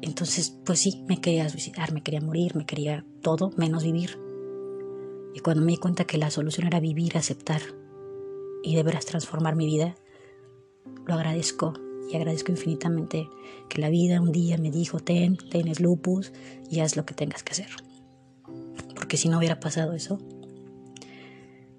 Entonces, 0.01 0.55
pues 0.65 0.79
sí, 0.79 1.03
me 1.07 1.19
quería 1.19 1.49
suicidar, 1.49 1.91
me 1.91 2.01
quería 2.01 2.21
morir, 2.21 2.55
me 2.55 2.65
quería 2.65 3.05
todo 3.21 3.51
menos 3.57 3.83
vivir. 3.83 4.17
Y 5.33 5.39
cuando 5.41 5.63
me 5.63 5.73
di 5.73 5.77
cuenta 5.77 6.05
que 6.05 6.17
la 6.17 6.31
solución 6.31 6.67
era 6.67 6.79
vivir, 6.79 7.17
aceptar 7.17 7.61
y 8.63 8.75
de 8.75 8.83
veras 8.83 9.05
transformar 9.05 9.55
mi 9.55 9.65
vida, 9.65 9.95
lo 11.05 11.13
agradezco 11.13 11.73
y 12.11 12.15
agradezco 12.15 12.51
infinitamente 12.51 13.29
que 13.67 13.81
la 13.81 13.89
vida 13.89 14.21
un 14.21 14.31
día 14.31 14.57
me 14.57 14.71
dijo, 14.71 14.99
ten, 14.99 15.37
tienes 15.37 15.79
lupus 15.79 16.31
y 16.69 16.79
haz 16.79 16.95
lo 16.95 17.05
que 17.05 17.13
tengas 17.13 17.43
que 17.43 17.51
hacer. 17.51 17.69
Porque 18.95 19.17
si 19.17 19.29
no 19.29 19.37
hubiera 19.37 19.59
pasado 19.59 19.93
eso, 19.93 20.17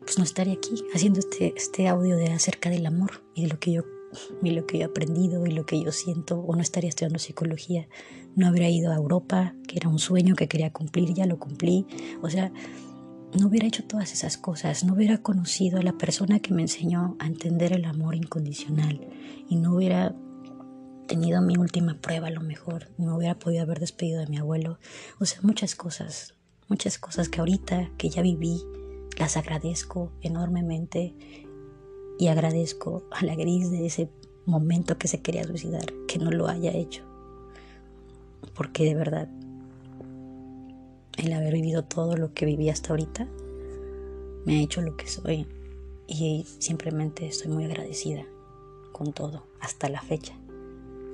pues 0.01 0.19
no 0.19 0.25
estaría 0.25 0.55
aquí 0.55 0.85
haciendo 0.95 1.21
este, 1.21 1.53
este 1.57 1.89
audio 1.89 2.17
de 2.17 2.33
acerca 2.33 2.71
del 2.71 2.87
amor 2.87 3.23
y 3.35 3.43
de 3.43 3.49
lo 3.49 3.59
que 3.59 3.73
yo 3.73 3.83
y 4.43 4.51
lo 4.51 4.67
que 4.67 4.79
he 4.79 4.85
aprendido 4.85 5.47
y 5.47 5.53
lo 5.53 5.67
que 5.67 5.83
yo 5.83 5.93
siento, 5.93 6.41
o 6.41 6.55
no 6.55 6.63
estaría 6.63 6.89
estudiando 6.89 7.19
psicología, 7.19 7.89
no 8.37 8.47
habría 8.47 8.69
ido 8.69 8.93
a 8.93 8.97
Europa, 8.97 9.55
que 9.67 9.77
era 9.77 9.89
un 9.89 9.99
sueño 9.99 10.35
que 10.35 10.49
quería 10.49 10.73
cumplir, 10.73 11.15
ya 11.15 11.27
lo 11.27 11.39
cumplí, 11.39 11.87
o 12.23 12.31
sea, 12.31 12.53
no 13.39 13.47
hubiera 13.47 13.67
hecho 13.67 13.85
todas 13.85 14.13
esas 14.13 14.37
cosas, 14.37 14.85
no 14.85 14.95
hubiera 14.95 15.19
conocido 15.19 15.79
a 15.79 15.83
la 15.83 15.93
persona 15.93 16.41
que 16.41 16.53
me 16.53 16.63
enseñó 16.63 17.17
a 17.21 17.27
entender 17.27 17.73
el 17.73 17.85
amor 17.85 18.15
incondicional 18.15 19.07
y 19.49 19.57
no 19.57 19.75
hubiera 19.75 20.15
tenido 21.07 21.41
mi 21.43 21.57
última 21.57 22.01
prueba 22.01 22.29
a 22.29 22.33
lo 22.33 22.41
mejor, 22.41 22.89
no 22.99 23.17
hubiera 23.17 23.39
podido 23.39 23.63
haber 23.63 23.81
despedido 23.81 24.21
de 24.21 24.27
mi 24.27 24.39
abuelo, 24.39 24.79
o 25.19 25.27
sea, 25.27 25.41
muchas 25.43 25.75
cosas, 25.75 26.35
muchas 26.69 26.99
cosas 26.99 27.29
que 27.29 27.41
ahorita 27.41 27.91
que 27.99 28.11
ya 28.11 28.23
viví, 28.23 28.63
las 29.19 29.37
agradezco 29.37 30.13
enormemente 30.23 31.15
y 32.21 32.29
agradezco 32.29 33.03
a 33.11 33.25
la 33.25 33.35
gris 33.35 33.71
de 33.71 33.87
ese 33.87 34.11
momento 34.45 34.99
que 34.99 35.09
se 35.09 35.23
quería 35.23 35.43
suicidar 35.45 35.87
que 36.07 36.19
no 36.19 36.31
lo 36.31 36.49
haya 36.49 36.71
hecho. 36.71 37.03
Porque 38.55 38.85
de 38.85 38.95
verdad, 38.95 39.27
el 41.17 41.33
haber 41.33 41.55
vivido 41.55 41.83
todo 41.83 42.19
lo 42.19 42.35
que 42.35 42.45
viví 42.45 42.69
hasta 42.69 42.91
ahorita 42.91 43.27
me 44.45 44.59
ha 44.59 44.63
hecho 44.63 44.83
lo 44.83 44.99
que 44.99 45.07
soy 45.07 45.47
y 46.07 46.45
simplemente 46.59 47.27
estoy 47.27 47.53
muy 47.53 47.65
agradecida 47.65 48.27
con 48.93 49.15
todo 49.15 49.47
hasta 49.59 49.89
la 49.89 50.03
fecha. 50.03 50.35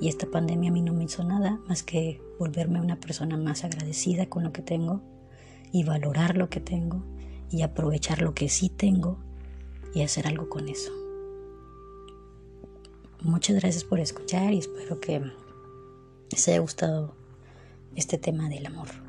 Y 0.00 0.08
esta 0.08 0.26
pandemia 0.26 0.70
a 0.70 0.72
mí 0.72 0.82
no 0.82 0.92
me 0.92 1.04
hizo 1.04 1.22
nada 1.22 1.60
más 1.68 1.84
que 1.84 2.20
volverme 2.40 2.80
una 2.80 2.98
persona 2.98 3.36
más 3.36 3.62
agradecida 3.62 4.26
con 4.26 4.42
lo 4.42 4.52
que 4.52 4.62
tengo 4.62 5.02
y 5.70 5.84
valorar 5.84 6.36
lo 6.36 6.50
que 6.50 6.58
tengo 6.58 7.04
y 7.48 7.62
aprovechar 7.62 8.22
lo 8.22 8.34
que 8.34 8.48
sí 8.48 8.70
tengo 8.70 9.24
y 9.96 10.02
hacer 10.02 10.26
algo 10.26 10.50
con 10.50 10.68
eso. 10.68 10.92
Muchas 13.22 13.56
gracias 13.56 13.82
por 13.82 13.98
escuchar 13.98 14.52
y 14.52 14.58
espero 14.58 15.00
que 15.00 15.32
les 16.30 16.48
haya 16.48 16.58
gustado 16.58 17.14
este 17.94 18.18
tema 18.18 18.50
del 18.50 18.66
amor. 18.66 19.05